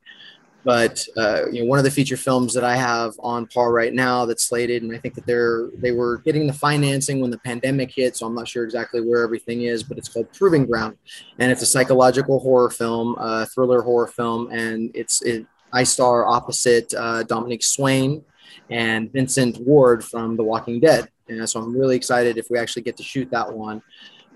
but 0.64 1.06
uh, 1.18 1.46
you 1.52 1.62
know 1.62 1.70
one 1.70 1.80
of 1.80 1.86
the 1.86 1.92
feature 1.92 2.18
films 2.18 2.54
that 2.54 2.64
I 2.64 2.76
have 2.76 3.14
on 3.20 3.48
par 3.48 3.72
right 3.72 3.94
now 3.94 4.26
that's 4.26 4.44
slated, 4.44 4.84
and 4.84 4.94
I 4.94 4.98
think 4.98 5.16
that 5.16 5.26
they're 5.26 5.70
they 5.76 5.92
were 5.92 6.18
getting 6.20 6.48
the 6.48 6.54
financing 6.54 7.22
when 7.22 7.32
the 7.32 7.38
pandemic 7.40 7.92
hit, 7.92 8.18
so 8.18 8.26
I'm 8.26 8.36
not 8.36 8.48
sure 8.48 8.64
exactly 8.64 9.02
where 9.02 9.24
everything 9.24 9.64
is, 9.64 9.84
but 9.84 9.98
it's 9.98 10.10
called 10.10 10.32
Proving 10.34 10.66
Ground, 10.66 10.98
and 11.40 11.52
it's 11.52 11.62
a 11.62 11.66
psychological 11.66 12.40
horror 12.40 12.70
film, 12.70 13.16
uh, 13.18 13.46
thriller 13.46 13.82
horror 13.82 14.08
film, 14.08 14.52
and 14.52 14.92
it's 14.94 15.22
it 15.22 15.46
I 15.72 15.84
star 15.84 16.28
opposite 16.28 16.94
uh, 16.94 17.24
Dominique 17.24 17.64
Swain 17.64 18.24
and 18.70 19.12
Vincent 19.12 19.60
Ward 19.60 20.04
from 20.04 20.36
The 20.36 20.44
Walking 20.44 20.80
Dead, 20.80 21.10
and 21.30 21.50
so 21.50 21.62
I'm 21.62 21.76
really 21.76 21.96
excited 21.96 22.38
if 22.38 22.48
we 22.50 22.58
actually 22.58 22.82
get 22.82 22.98
to 22.98 23.04
shoot 23.04 23.30
that 23.32 23.52
one. 23.52 23.82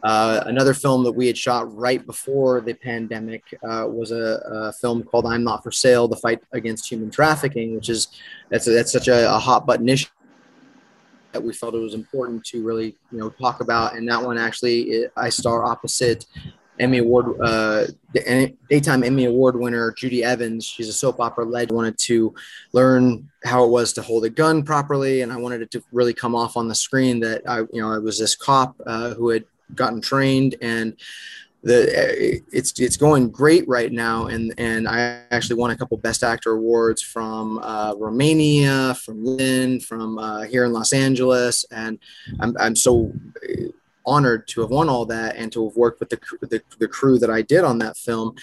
Uh, 0.03 0.43
another 0.47 0.73
film 0.73 1.01
that 1.05 1.13
we 1.13 1.27
had 1.27 1.37
shot 1.37 1.73
right 1.73 2.05
before 2.05 2.59
the 2.59 2.73
pandemic 2.73 3.41
uh, 3.63 3.87
was 3.87 4.11
a, 4.11 4.41
a, 4.51 4.73
film 4.73 5.01
called 5.01 5.25
"I'm 5.25 5.45
Not 5.45 5.63
for 5.63 5.71
Sale: 5.71 6.09
The 6.09 6.17
Fight 6.17 6.41
Against 6.51 6.91
Human 6.91 7.09
Trafficking," 7.09 7.73
which 7.73 7.87
is 7.87 8.09
that's 8.49 8.67
a, 8.67 8.71
that's 8.71 8.91
such 8.91 9.07
a, 9.07 9.33
a, 9.33 9.39
hot 9.39 9.65
button 9.65 9.87
issue 9.87 10.09
that 11.31 11.41
we 11.41 11.53
felt 11.53 11.73
it 11.73 11.79
was 11.79 11.93
important 11.93 12.43
to 12.45 12.63
really 12.63 12.97
you 13.13 13.17
know 13.17 13.29
talk 13.29 13.61
about. 13.61 13.95
And 13.95 14.05
that 14.09 14.21
one 14.21 14.37
actually, 14.37 14.81
it, 14.81 15.13
I 15.15 15.29
star 15.29 15.63
opposite 15.65 16.25
Emmy 16.79 16.97
Award, 16.97 17.39
uh, 17.41 17.85
daytime 18.69 19.03
Emmy 19.05 19.23
Award 19.23 19.55
winner 19.55 19.93
Judy 19.93 20.21
Evans. 20.21 20.65
She's 20.65 20.89
a 20.89 20.93
soap 20.93 21.21
opera 21.21 21.45
legend. 21.45 21.71
Wanted 21.71 21.97
to 21.99 22.35
learn 22.73 23.29
how 23.45 23.63
it 23.63 23.69
was 23.69 23.93
to 23.93 24.01
hold 24.01 24.25
a 24.25 24.29
gun 24.29 24.63
properly, 24.63 25.21
and 25.21 25.31
I 25.31 25.37
wanted 25.37 25.61
it 25.61 25.71
to 25.71 25.83
really 25.93 26.13
come 26.13 26.35
off 26.35 26.57
on 26.57 26.67
the 26.67 26.75
screen 26.75 27.21
that 27.21 27.43
I, 27.47 27.59
you 27.59 27.81
know, 27.81 27.93
I 27.93 27.99
was 27.99 28.19
this 28.19 28.35
cop 28.35 28.75
uh, 28.85 29.13
who 29.13 29.29
had 29.29 29.45
gotten 29.75 30.01
trained 30.01 30.55
and 30.61 30.95
the 31.63 32.41
it's 32.51 32.77
it's 32.79 32.97
going 32.97 33.29
great 33.29 33.67
right 33.67 33.91
now. 33.91 34.25
And 34.27 34.53
and 34.57 34.87
I 34.87 35.21
actually 35.31 35.55
won 35.55 35.71
a 35.71 35.77
couple 35.77 35.97
best 35.97 36.23
actor 36.23 36.51
awards 36.51 37.01
from 37.01 37.59
uh, 37.59 37.95
Romania 37.97 38.95
from 38.95 39.23
Lynn 39.23 39.79
from 39.79 40.19
uh, 40.19 40.41
here 40.41 40.65
in 40.65 40.73
Los 40.73 40.91
Angeles. 40.91 41.65
And 41.71 41.99
I'm, 42.41 42.55
I'm 42.59 42.75
so 42.75 43.13
honored 44.05 44.47
to 44.49 44.61
have 44.61 44.69
won 44.69 44.89
all 44.89 45.05
that 45.05 45.37
and 45.37 45.51
to 45.53 45.67
have 45.67 45.77
worked 45.77 46.01
with 46.01 46.09
the, 46.09 46.19
the, 46.41 46.61
the 46.79 46.87
crew 46.87 47.17
that 47.19 47.29
I 47.29 47.41
did 47.41 47.63
on 47.63 47.77
that 47.77 47.95
film. 47.95 48.35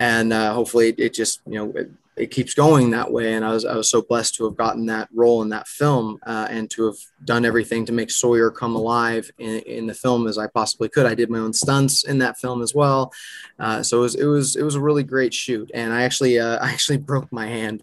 And 0.00 0.32
uh, 0.32 0.54
hopefully 0.54 0.88
it, 0.88 0.98
it 0.98 1.14
just 1.14 1.42
you 1.46 1.54
know 1.54 1.74
it 2.14 2.30
keeps 2.30 2.52
going 2.52 2.90
that 2.90 3.10
way. 3.10 3.34
And 3.34 3.44
I 3.44 3.52
was 3.52 3.64
I 3.64 3.74
was 3.74 3.88
so 3.88 4.02
blessed 4.02 4.34
to 4.34 4.44
have 4.44 4.56
gotten 4.56 4.86
that 4.86 5.08
role 5.14 5.40
in 5.42 5.48
that 5.48 5.66
film 5.66 6.18
uh, 6.26 6.46
and 6.50 6.70
to 6.72 6.86
have 6.86 6.96
done 7.24 7.44
everything 7.44 7.86
to 7.86 7.92
make 7.92 8.10
Sawyer 8.10 8.50
come 8.50 8.74
alive 8.76 9.30
in, 9.38 9.60
in, 9.60 9.86
the 9.86 9.94
film 9.94 10.26
as 10.26 10.36
I 10.36 10.46
possibly 10.46 10.88
could. 10.90 11.06
I 11.06 11.14
did 11.14 11.30
my 11.30 11.38
own 11.38 11.52
stunts 11.54 12.04
in 12.04 12.18
that 12.18 12.38
film 12.38 12.60
as 12.60 12.74
well, 12.74 13.12
uh, 13.58 13.82
so 13.82 13.98
it 13.98 14.00
was 14.02 14.14
it 14.16 14.24
was 14.26 14.56
it 14.56 14.62
was 14.62 14.74
a 14.74 14.80
really 14.80 15.02
great 15.02 15.32
shoot. 15.32 15.70
And 15.72 15.92
I 15.92 16.02
actually 16.02 16.38
uh, 16.38 16.58
I 16.62 16.70
actually 16.70 16.98
broke 16.98 17.32
my 17.32 17.46
hand 17.46 17.82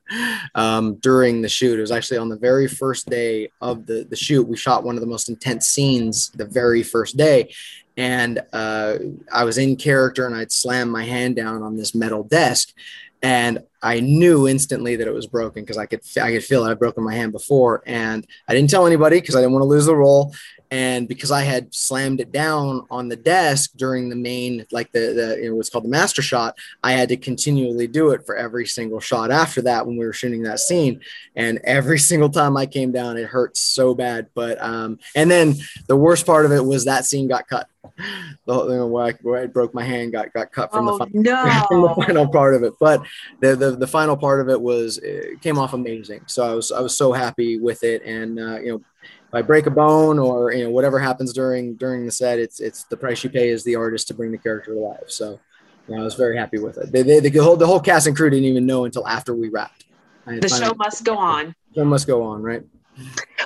um, 0.54 0.96
during 0.96 1.42
the 1.42 1.50
shoot. 1.50 1.80
It 1.80 1.82
was 1.82 1.92
actually 1.92 2.20
on 2.20 2.30
the 2.30 2.38
very 2.38 2.68
first 2.68 3.10
day 3.10 3.50
of 3.62 3.88
the 3.88 4.06
the 4.08 4.16
shoot. 4.16 4.48
We 4.48 4.58
shot 4.58 4.84
one 4.84 4.96
of 4.96 5.02
the 5.02 5.08
most 5.08 5.30
intense 5.30 5.68
scenes 5.68 6.30
the 6.30 6.46
very 6.46 6.84
first 6.84 7.18
day, 7.18 7.52
and 7.98 8.44
uh, 8.54 8.98
I 9.34 9.44
was 9.44 9.58
in 9.58 9.76
character 9.76 10.28
and 10.28 10.36
I'd 10.36 10.52
slam 10.52 10.90
my 10.90 11.04
hand 11.04 11.36
down 11.36 11.64
on 11.64 11.78
this 11.78 11.96
metal 11.96 12.24
desk 12.24 12.74
and 13.22 13.60
I 13.82 14.00
knew 14.00 14.48
instantly 14.48 14.96
that 14.98 15.08
it 15.08 15.14
was 15.14 15.28
broken 15.28 15.64
because 15.64 15.78
I 15.78 15.86
could 15.86 16.02
I 16.22 16.32
could 16.32 16.44
feel 16.44 16.66
it. 16.66 16.72
I'd 16.72 16.80
broken 16.80 17.04
my 17.04 17.16
hand 17.16 17.32
before, 17.32 17.82
and 17.86 18.26
I 18.48 18.54
didn't 18.54 18.70
tell 18.70 18.86
anybody 18.86 19.20
because 19.20 19.36
I 19.36 19.40
didn't 19.40 19.54
want 19.54 19.64
to 19.64 19.68
lose 19.68 19.86
the 19.86 19.96
role, 19.96 20.34
and 20.72 21.08
because 21.08 21.32
I 21.32 21.42
had 21.42 21.74
slammed 21.74 22.20
it 22.20 22.32
down 22.32 22.86
on 22.92 23.10
the 23.10 23.16
desk 23.16 23.72
during 23.76 24.10
the 24.10 24.16
main 24.16 24.66
like 24.72 24.92
the 24.92 25.14
the 25.14 25.40
you 25.42 25.50
know, 25.50 25.56
what's 25.56 25.70
called 25.70 25.86
the 25.86 25.90
master 25.90 26.22
shot, 26.22 26.58
I 26.84 26.92
had 26.92 27.10
to 27.10 27.18
continually 27.18 27.88
do 27.88 28.12
it 28.12 28.26
for 28.26 28.36
every 28.36 28.68
single 28.68 29.00
shot 29.00 29.32
after 29.32 29.62
that 29.64 29.88
when 29.88 29.98
we 29.98 30.06
were 30.06 30.14
shooting 30.14 30.44
that 30.44 30.60
scene, 30.60 31.02
and 31.36 31.60
every 31.64 32.00
single 32.10 32.30
time 32.30 32.56
I 32.56 32.66
came 32.66 32.92
down, 32.92 33.18
it 33.18 33.26
hurt 33.26 33.58
so 33.58 33.96
bad. 33.96 34.28
But 34.34 34.62
um, 34.62 35.00
and 35.16 35.30
then 35.30 35.56
the 35.88 35.98
worst 35.98 36.26
part 36.26 36.46
of 36.46 36.52
it 36.52 36.64
was 36.64 36.86
that 36.86 37.06
scene 37.06 37.28
got 37.28 37.48
cut 37.48 37.68
the 38.46 38.64
you 38.66 38.76
know, 38.76 38.88
where, 38.88 39.06
I, 39.06 39.12
where 39.22 39.42
I 39.42 39.46
broke 39.46 39.74
my 39.74 39.84
hand 39.84 40.12
got 40.12 40.34
got 40.34 40.52
cut 40.52 40.72
from, 40.72 40.88
oh, 40.88 40.98
the, 40.98 41.06
final, 41.06 41.22
no. 41.22 41.66
from 41.68 41.82
the 41.82 42.06
final 42.06 42.28
part 42.28 42.56
of 42.56 42.64
it. 42.64 42.74
But 42.80 43.04
the, 43.40 43.56
the 43.56 43.72
the 43.72 43.88
final 43.88 44.18
part 44.18 44.42
of 44.42 44.50
it 44.50 44.60
was 44.60 44.98
it 45.00 45.42
came 45.42 45.58
off 45.58 45.74
amazing. 45.74 46.22
So 46.28 46.44
I 46.44 46.54
was 46.54 46.72
I 46.72 46.82
was 46.82 46.96
so 46.96 47.12
happy 47.12 47.60
with 47.60 47.84
it, 47.84 48.04
and 48.04 48.40
uh, 48.40 48.60
you 48.60 48.72
know. 48.74 48.82
If 49.30 49.36
I 49.36 49.42
break 49.44 49.68
a 49.68 49.72
bone 49.72 50.18
or 50.20 50.52
you 50.52 50.64
know 50.64 50.72
whatever 50.72 51.00
happens 51.00 51.34
during 51.34 51.76
during 51.76 52.06
the 52.06 52.12
set, 52.12 52.40
it's 52.40 52.60
it's 52.60 52.84
the 52.86 52.98
price 52.98 53.24
you 53.24 53.30
pay 53.30 53.52
as 53.52 53.64
the 53.64 53.76
artist 53.76 54.08
to 54.10 54.14
bring 54.14 54.32
the 54.32 54.38
character 54.38 54.74
to 54.74 54.80
life. 54.80 55.10
So, 55.10 55.40
you 55.88 55.96
know, 55.96 56.02
I 56.02 56.04
was 56.04 56.16
very 56.16 56.36
happy 56.36 56.58
with 56.58 56.78
it. 56.78 56.92
They, 56.92 57.04
they, 57.04 57.20
the 57.20 57.38
whole 57.38 57.56
the 57.56 57.68
whole 57.68 57.80
cast 57.80 58.08
and 58.08 58.16
crew 58.16 58.30
didn't 58.30 58.46
even 58.46 58.66
know 58.66 58.86
until 58.86 59.08
after 59.08 59.36
we 59.36 59.50
wrapped. 59.50 59.86
The 60.26 60.50
show 60.50 60.74
must 60.76 61.06
go 61.06 61.16
on. 61.18 61.56
Show 61.76 61.86
must 61.86 62.08
go 62.08 62.24
on, 62.24 62.42
right? 62.42 62.64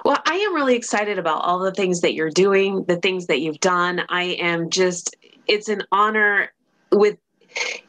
Well, 0.04 0.18
I 0.26 0.36
am 0.36 0.56
really 0.56 0.76
excited 0.76 1.20
about 1.20 1.44
all 1.44 1.60
the 1.60 1.72
things 1.72 2.02
that 2.02 2.14
you're 2.14 2.32
doing, 2.32 2.86
the 2.86 2.98
things 2.98 3.28
that 3.28 3.42
you've 3.42 3.60
done. 3.60 4.02
I 4.10 4.24
am 4.40 4.70
just, 4.70 5.16
it's 5.48 5.70
an 5.70 5.84
honor 5.92 6.52
with 6.92 7.18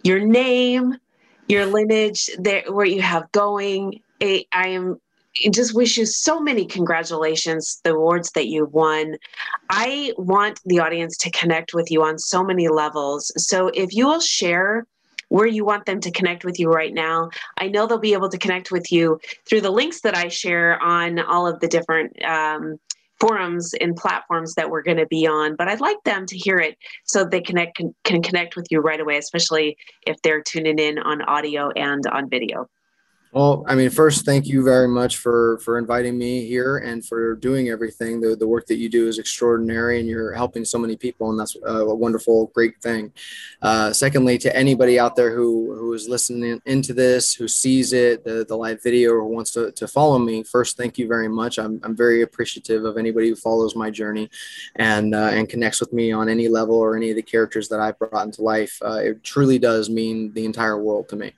your 0.02 0.20
name, 0.20 0.96
your 1.48 1.66
lineage, 1.66 2.30
there 2.38 2.64
where 2.68 2.86
you 2.86 3.02
have 3.02 3.30
going. 3.32 4.00
I, 4.22 4.44
I 4.52 4.68
am 4.68 5.00
just 5.50 5.74
wish 5.74 5.96
you 5.96 6.06
so 6.06 6.40
many 6.40 6.64
congratulations, 6.64 7.80
the 7.84 7.94
awards 7.94 8.30
that 8.32 8.48
you've 8.48 8.72
won. 8.72 9.16
I 9.70 10.12
want 10.16 10.60
the 10.64 10.80
audience 10.80 11.16
to 11.18 11.30
connect 11.30 11.74
with 11.74 11.90
you 11.90 12.02
on 12.02 12.18
so 12.18 12.44
many 12.44 12.68
levels. 12.68 13.32
So 13.36 13.68
if 13.74 13.94
you 13.94 14.06
will 14.06 14.20
share 14.20 14.86
where 15.28 15.46
you 15.46 15.64
want 15.64 15.86
them 15.86 16.00
to 16.00 16.10
connect 16.12 16.44
with 16.44 16.60
you 16.60 16.70
right 16.70 16.94
now. 16.94 17.28
I 17.58 17.66
know 17.66 17.86
they'll 17.86 17.98
be 17.98 18.12
able 18.12 18.28
to 18.28 18.38
connect 18.38 18.70
with 18.70 18.92
you 18.92 19.18
through 19.46 19.62
the 19.62 19.70
links 19.70 20.02
that 20.02 20.16
I 20.16 20.28
share 20.28 20.80
on 20.80 21.18
all 21.18 21.46
of 21.48 21.58
the 21.58 21.66
different 21.66 22.22
um, 22.24 22.78
forums 23.20 23.74
and 23.80 23.96
platforms 23.96 24.54
that 24.54 24.70
we're 24.70 24.82
going 24.82 24.96
to 24.96 25.06
be 25.06 25.26
on 25.26 25.54
but 25.54 25.68
i'd 25.68 25.80
like 25.80 26.02
them 26.04 26.26
to 26.26 26.36
hear 26.36 26.58
it 26.58 26.76
so 27.04 27.24
they 27.24 27.40
connect 27.40 27.76
can, 27.76 27.94
can 28.02 28.20
connect 28.20 28.56
with 28.56 28.66
you 28.70 28.80
right 28.80 29.00
away 29.00 29.16
especially 29.16 29.76
if 30.06 30.20
they're 30.22 30.42
tuning 30.42 30.78
in 30.78 30.98
on 30.98 31.22
audio 31.22 31.70
and 31.76 32.04
on 32.08 32.28
video 32.28 32.68
well, 33.34 33.64
I 33.66 33.74
mean, 33.74 33.90
first, 33.90 34.24
thank 34.24 34.46
you 34.46 34.62
very 34.62 34.86
much 34.86 35.16
for 35.16 35.58
for 35.58 35.76
inviting 35.76 36.16
me 36.16 36.46
here 36.46 36.78
and 36.78 37.04
for 37.04 37.34
doing 37.34 37.68
everything. 37.68 38.20
The 38.20 38.36
the 38.36 38.46
work 38.46 38.66
that 38.66 38.76
you 38.76 38.88
do 38.88 39.08
is 39.08 39.18
extraordinary, 39.18 39.98
and 39.98 40.08
you're 40.08 40.32
helping 40.32 40.64
so 40.64 40.78
many 40.78 40.96
people, 40.96 41.30
and 41.30 41.40
that's 41.40 41.56
a 41.66 41.92
wonderful, 41.92 42.52
great 42.54 42.80
thing. 42.80 43.12
Uh, 43.60 43.92
secondly, 43.92 44.38
to 44.38 44.54
anybody 44.56 45.00
out 45.00 45.16
there 45.16 45.34
who 45.34 45.74
who 45.74 45.92
is 45.94 46.08
listening 46.08 46.62
into 46.64 46.94
this, 46.94 47.34
who 47.34 47.48
sees 47.48 47.92
it, 47.92 48.22
the, 48.22 48.44
the 48.46 48.56
live 48.56 48.80
video, 48.84 49.10
or 49.10 49.26
wants 49.26 49.50
to, 49.50 49.72
to 49.72 49.88
follow 49.88 50.20
me, 50.20 50.44
first, 50.44 50.76
thank 50.76 50.96
you 50.96 51.08
very 51.08 51.28
much. 51.28 51.58
I'm, 51.58 51.80
I'm 51.82 51.96
very 51.96 52.22
appreciative 52.22 52.84
of 52.84 52.96
anybody 52.96 53.30
who 53.30 53.36
follows 53.36 53.74
my 53.74 53.90
journey 53.90 54.30
and 54.76 55.12
uh, 55.12 55.30
and 55.32 55.48
connects 55.48 55.80
with 55.80 55.92
me 55.92 56.12
on 56.12 56.28
any 56.28 56.46
level 56.46 56.76
or 56.76 56.96
any 56.96 57.10
of 57.10 57.16
the 57.16 57.22
characters 57.22 57.68
that 57.70 57.80
I've 57.80 57.98
brought 57.98 58.26
into 58.26 58.42
life. 58.42 58.78
Uh, 58.80 59.00
it 59.02 59.24
truly 59.24 59.58
does 59.58 59.90
mean 59.90 60.32
the 60.34 60.44
entire 60.44 60.78
world 60.80 61.08
to 61.08 61.16
me. 61.16 61.32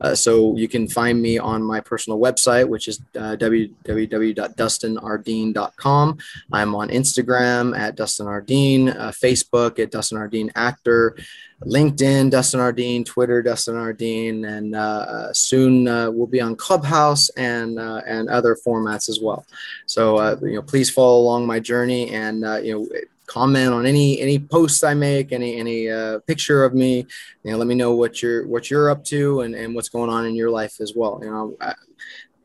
Uh, 0.00 0.14
so 0.14 0.56
you 0.56 0.68
can 0.68 0.86
find 0.86 1.20
me 1.20 1.39
on 1.40 1.62
my 1.62 1.80
personal 1.80 2.18
website, 2.18 2.68
which 2.68 2.88
is 2.88 3.00
uh, 3.16 3.36
www.dustinardine.com. 3.36 6.18
I'm 6.52 6.74
on 6.74 6.88
Instagram 6.88 7.78
at 7.78 7.94
Dustin 7.96 8.26
Ardine, 8.26 8.88
uh, 8.90 9.10
Facebook 9.10 9.78
at 9.78 9.90
Dustin 9.90 10.18
Ardine 10.18 10.50
Actor, 10.54 11.16
LinkedIn 11.64 12.30
Dustin 12.30 12.60
Ardine, 12.60 13.04
Twitter 13.04 13.42
Dustin 13.42 13.76
Ardine, 13.76 14.44
and 14.44 14.74
uh, 14.74 15.32
soon 15.32 15.88
uh, 15.88 16.10
we'll 16.10 16.26
be 16.26 16.40
on 16.40 16.56
Clubhouse 16.56 17.28
and 17.30 17.78
uh, 17.78 18.00
and 18.06 18.28
other 18.30 18.56
formats 18.56 19.08
as 19.08 19.20
well. 19.20 19.46
So 19.86 20.16
uh, 20.16 20.36
you 20.42 20.54
know, 20.54 20.62
please 20.62 20.90
follow 20.90 21.20
along 21.20 21.46
my 21.46 21.60
journey 21.60 22.10
and 22.10 22.40
you 22.64 22.74
know 22.74 22.88
comment 23.30 23.72
on 23.72 23.86
any 23.86 24.20
any 24.20 24.38
posts 24.38 24.82
I 24.82 24.94
make, 24.94 25.32
any 25.32 25.56
any 25.56 25.88
uh, 25.88 26.18
picture 26.26 26.64
of 26.64 26.74
me. 26.74 27.06
You 27.44 27.52
know, 27.52 27.56
let 27.56 27.68
me 27.68 27.76
know 27.76 27.94
what 27.94 28.22
you're 28.22 28.46
what 28.46 28.70
you're 28.70 28.90
up 28.90 29.04
to 29.04 29.42
and, 29.42 29.54
and 29.54 29.74
what's 29.74 29.88
going 29.88 30.10
on 30.10 30.26
in 30.26 30.34
your 30.34 30.50
life 30.50 30.80
as 30.80 30.94
well. 30.94 31.20
You 31.22 31.30
know, 31.30 31.56
I, 31.60 31.74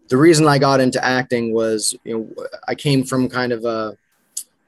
the 0.10 0.18
reason 0.18 0.48
I 0.48 0.60
got 0.60 0.80
into 0.80 1.04
acting 1.04 1.54
was 1.54 1.96
you 2.04 2.18
know 2.18 2.48
I 2.68 2.76
came 2.76 3.04
from 3.04 3.28
kind 3.28 3.52
of 3.52 3.66
a 3.66 3.98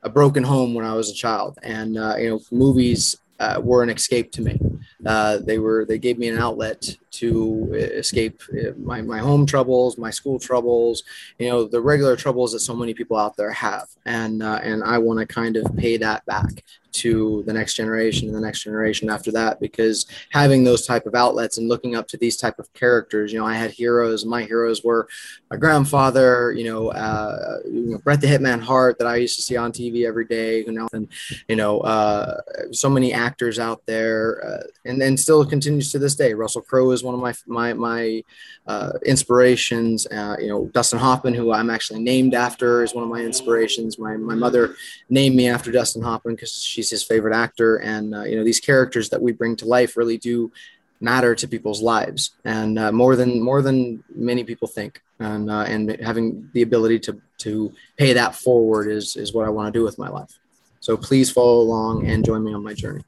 a 0.04 0.10
broken 0.10 0.44
home 0.44 0.74
when 0.74 0.86
I 0.86 0.96
was 0.96 1.10
a 1.12 1.14
child, 1.14 1.60
and 1.62 1.98
uh, 1.98 2.16
you 2.18 2.30
know 2.30 2.40
movies 2.52 3.18
uh, 3.40 3.62
were 3.64 3.84
an 3.84 3.90
escape 3.90 4.32
to 4.34 4.42
me. 4.42 4.60
Uh, 5.06 5.38
they 5.38 5.60
were 5.60 5.86
they 5.86 6.00
gave 6.00 6.18
me 6.18 6.28
an 6.28 6.38
outlet 6.40 6.98
to 7.18 7.74
escape 7.74 8.42
uh, 8.54 8.72
my, 8.78 9.02
my 9.02 9.18
home 9.18 9.46
troubles, 9.46 9.98
my 9.98 10.12
school 10.12 10.40
troubles, 10.40 11.04
you 11.40 11.50
know, 11.50 11.66
the 11.66 11.82
regular 11.82 12.16
troubles 12.16 12.52
that 12.52 12.60
so 12.60 12.76
many 12.76 12.94
people 12.94 13.18
out 13.18 13.36
there 13.38 13.52
have. 13.52 13.88
And, 14.06 14.44
uh, 14.44 14.60
and 14.62 14.84
I 14.84 15.00
want 15.00 15.20
to 15.20 15.26
kind 15.26 15.58
of 15.58 15.76
pay 15.76 15.98
that 15.98 16.26
back 16.28 16.64
to 16.98 17.44
the 17.46 17.54
next 17.54 17.76
generation 17.76 18.28
and 18.28 18.36
the 18.36 18.42
next 18.42 18.64
generation 18.64 19.10
after 19.10 19.32
that 19.32 19.60
because 19.60 20.06
having 20.32 20.64
those 20.64 20.86
type 20.86 21.06
of 21.06 21.16
outlets 21.16 21.58
and 21.58 21.70
looking 21.70 21.96
up 21.96 22.08
to 22.08 22.18
these 22.18 22.38
type 22.38 22.58
of 22.60 22.72
characters 22.74 23.32
you 23.32 23.40
know 23.40 23.46
i 23.46 23.54
had 23.54 23.72
heroes 23.72 24.26
my 24.26 24.44
heroes 24.44 24.84
were 24.84 25.08
my 25.52 25.58
grandfather 25.58 26.52
you 26.54 26.64
know 26.64 26.90
uh, 26.90 27.58
you 27.66 27.92
know 27.92 27.98
bret 28.00 28.20
the 28.22 28.28
hitman 28.28 28.62
hart 28.62 28.98
that 28.98 29.08
i 29.08 29.16
used 29.16 29.36
to 29.36 29.42
see 29.42 29.56
on 29.56 29.72
tv 29.72 30.08
every 30.08 30.26
day 30.26 30.64
you 30.66 30.72
know 30.72 30.88
and 30.94 31.08
you 31.48 31.56
know 31.56 31.80
uh, 31.82 32.40
so 32.72 32.90
many 32.90 33.14
actors 33.14 33.60
out 33.60 33.82
there 33.86 34.44
uh, 34.46 34.64
and 34.86 35.00
then 35.00 35.16
still 35.16 35.46
continues 35.46 35.92
to 35.92 36.00
this 36.00 36.16
day 36.16 36.34
russell 36.34 36.62
crowe 36.62 36.92
is 36.92 37.04
one 37.04 37.14
of 37.14 37.20
my 37.20 37.34
my 37.46 37.74
my 37.74 38.24
uh, 38.68 38.92
inspirations. 39.06 40.06
Uh, 40.08 40.36
you 40.40 40.48
know, 40.48 40.66
Dustin 40.74 41.00
Hoffman, 41.00 41.34
who 41.34 41.54
I'm 41.54 41.70
actually 41.70 42.02
named 42.02 42.34
after, 42.34 42.84
is 42.84 42.94
one 42.94 43.04
of 43.04 43.10
my 43.10 43.22
inspirations. 43.22 43.98
My 43.98 44.18
my 44.18 44.36
mother 44.36 44.76
named 45.10 45.36
me 45.36 45.48
after 45.48 45.72
Dustin 45.72 46.02
Hoffman 46.02 46.36
because 46.36 46.54
she's 46.88 47.02
his 47.02 47.04
favorite 47.04 47.36
actor, 47.36 47.78
and 47.78 48.16
uh, 48.16 48.24
you 48.24 48.36
know 48.36 48.44
these 48.44 48.60
characters 48.60 49.10
that 49.10 49.22
we 49.22 49.32
bring 49.32 49.56
to 49.58 49.66
life 49.66 49.98
really 49.98 50.18
do 50.18 50.52
matter 51.00 51.36
to 51.36 51.48
people's 51.48 51.82
lives, 51.82 52.32
and 52.46 52.80
uh, 52.80 52.92
more 52.92 53.16
than 53.16 53.42
more 53.42 53.62
than 53.62 54.04
many 54.16 54.44
people 54.44 54.68
think. 54.68 55.02
And 55.20 55.50
uh, 55.50 55.66
and 55.68 56.00
having 56.02 56.50
the 56.54 56.62
ability 56.62 57.00
to 57.00 57.22
to 57.40 57.74
pay 57.98 58.14
that 58.14 58.36
forward 58.36 58.90
is 58.90 59.16
is 59.16 59.34
what 59.34 59.46
I 59.46 59.50
want 59.50 59.74
to 59.74 59.80
do 59.80 59.84
with 59.84 59.98
my 59.98 60.10
life. 60.10 60.40
So 60.80 60.96
please 60.96 61.32
follow 61.32 61.60
along 61.62 62.08
and 62.08 62.24
join 62.24 62.44
me 62.44 62.54
on 62.54 62.64
my 62.64 62.74
journey. 62.74 63.04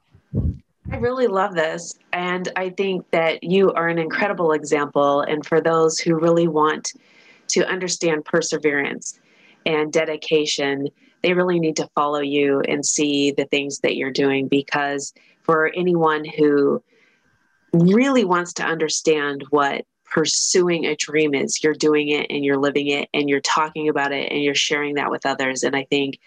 I 0.90 0.96
really 0.96 1.28
love 1.28 1.54
this. 1.54 1.94
And 2.12 2.48
I 2.56 2.70
think 2.70 3.08
that 3.12 3.44
you 3.44 3.72
are 3.72 3.88
an 3.88 3.98
incredible 3.98 4.52
example. 4.52 5.20
And 5.20 5.46
for 5.46 5.60
those 5.60 5.98
who 5.98 6.16
really 6.16 6.48
want 6.48 6.92
to 7.48 7.64
understand 7.68 8.24
perseverance 8.24 9.20
and 9.66 9.92
dedication, 9.92 10.88
they 11.22 11.34
really 11.34 11.60
need 11.60 11.76
to 11.76 11.88
follow 11.94 12.20
you 12.20 12.60
and 12.60 12.84
see 12.84 13.30
the 13.30 13.44
things 13.46 13.80
that 13.80 13.96
you're 13.96 14.10
doing 14.10 14.48
because 14.48 15.12
for 15.42 15.70
anyone 15.74 16.24
who 16.24 16.82
really 17.72 18.24
wants 18.24 18.52
to 18.54 18.64
understand 18.64 19.44
what 19.50 19.84
pursuing 20.04 20.86
a 20.86 20.96
dream 20.96 21.34
is, 21.34 21.62
you're 21.62 21.74
doing 21.74 22.08
it 22.08 22.26
and 22.30 22.44
you're 22.44 22.58
living 22.58 22.88
it 22.88 23.08
and 23.14 23.28
you're 23.28 23.40
talking 23.40 23.88
about 23.88 24.12
it 24.12 24.30
and 24.30 24.42
you're 24.42 24.54
sharing 24.54 24.94
that 24.94 25.10
with 25.10 25.24
others. 25.24 25.62
And 25.62 25.76
I 25.76 25.84
think 25.84 26.18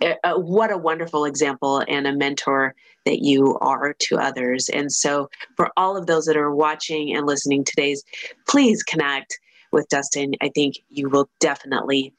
uh, 0.00 0.34
what 0.34 0.72
a 0.72 0.78
wonderful 0.78 1.24
example 1.24 1.84
and 1.86 2.06
a 2.06 2.12
mentor 2.12 2.74
that 3.04 3.20
you 3.20 3.58
are 3.60 3.94
to 3.98 4.18
others. 4.18 4.68
And 4.68 4.90
so, 4.90 5.30
for 5.56 5.70
all 5.76 5.96
of 5.96 6.06
those 6.06 6.24
that 6.26 6.36
are 6.36 6.54
watching 6.54 7.14
and 7.14 7.26
listening 7.26 7.64
today's, 7.64 8.02
please 8.48 8.82
connect 8.82 9.38
with 9.70 9.88
Dustin. 9.88 10.34
I 10.40 10.48
think 10.48 10.76
you 10.88 11.08
will 11.08 11.28
definitely 11.40 12.12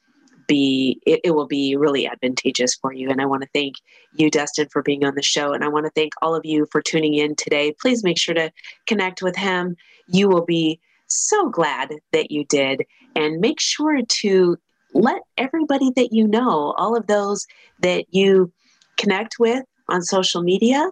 be 0.46 1.00
it, 1.06 1.20
it, 1.24 1.30
will 1.32 1.46
be 1.46 1.76
really 1.76 2.06
advantageous 2.06 2.74
for 2.74 2.92
you. 2.92 3.10
And 3.10 3.20
i 3.20 3.26
want 3.26 3.42
to 3.42 3.48
thank 3.54 3.76
you 4.14 4.30
dustin 4.30 4.68
for 4.68 4.82
being 4.82 5.04
on 5.04 5.14
the 5.14 5.22
show. 5.22 5.52
And 5.52 5.64
i 5.64 5.68
want 5.68 5.86
to 5.86 5.92
thank 5.92 6.12
all 6.22 6.34
of 6.34 6.44
you 6.44 6.66
for 6.70 6.82
tuning 6.82 7.14
in 7.14 7.34
today. 7.36 7.74
Please 7.80 8.04
make 8.04 8.18
sure 8.18 8.34
to 8.34 8.50
connect 8.86 9.22
with 9.22 9.36
him. 9.36 9.76
You 10.06 10.28
will 10.28 10.44
be 10.44 10.80
so 11.06 11.48
glad 11.48 11.94
that 12.12 12.30
you 12.30 12.44
did. 12.46 12.84
And 13.14 13.40
make 13.40 13.60
sure 13.60 14.00
to 14.02 14.56
let 14.92 15.22
everybody 15.36 15.90
that 15.96 16.12
you 16.12 16.26
know, 16.26 16.74
all 16.76 16.96
of 16.96 17.06
those 17.06 17.46
that 17.80 18.06
you 18.10 18.52
connect 18.96 19.38
with 19.38 19.64
on 19.88 20.02
social 20.02 20.42
media, 20.42 20.90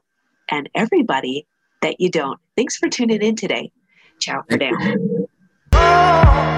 and 0.49 0.69
everybody 0.75 1.47
that 1.81 2.01
you 2.01 2.11
don't. 2.11 2.39
Thanks 2.57 2.77
for 2.77 2.89
tuning 2.89 3.23
in 3.23 3.37
today. 3.37 3.73
Ciao 4.19 4.43
for 4.49 4.57
now. 4.57 4.73
Oh. 5.75 6.52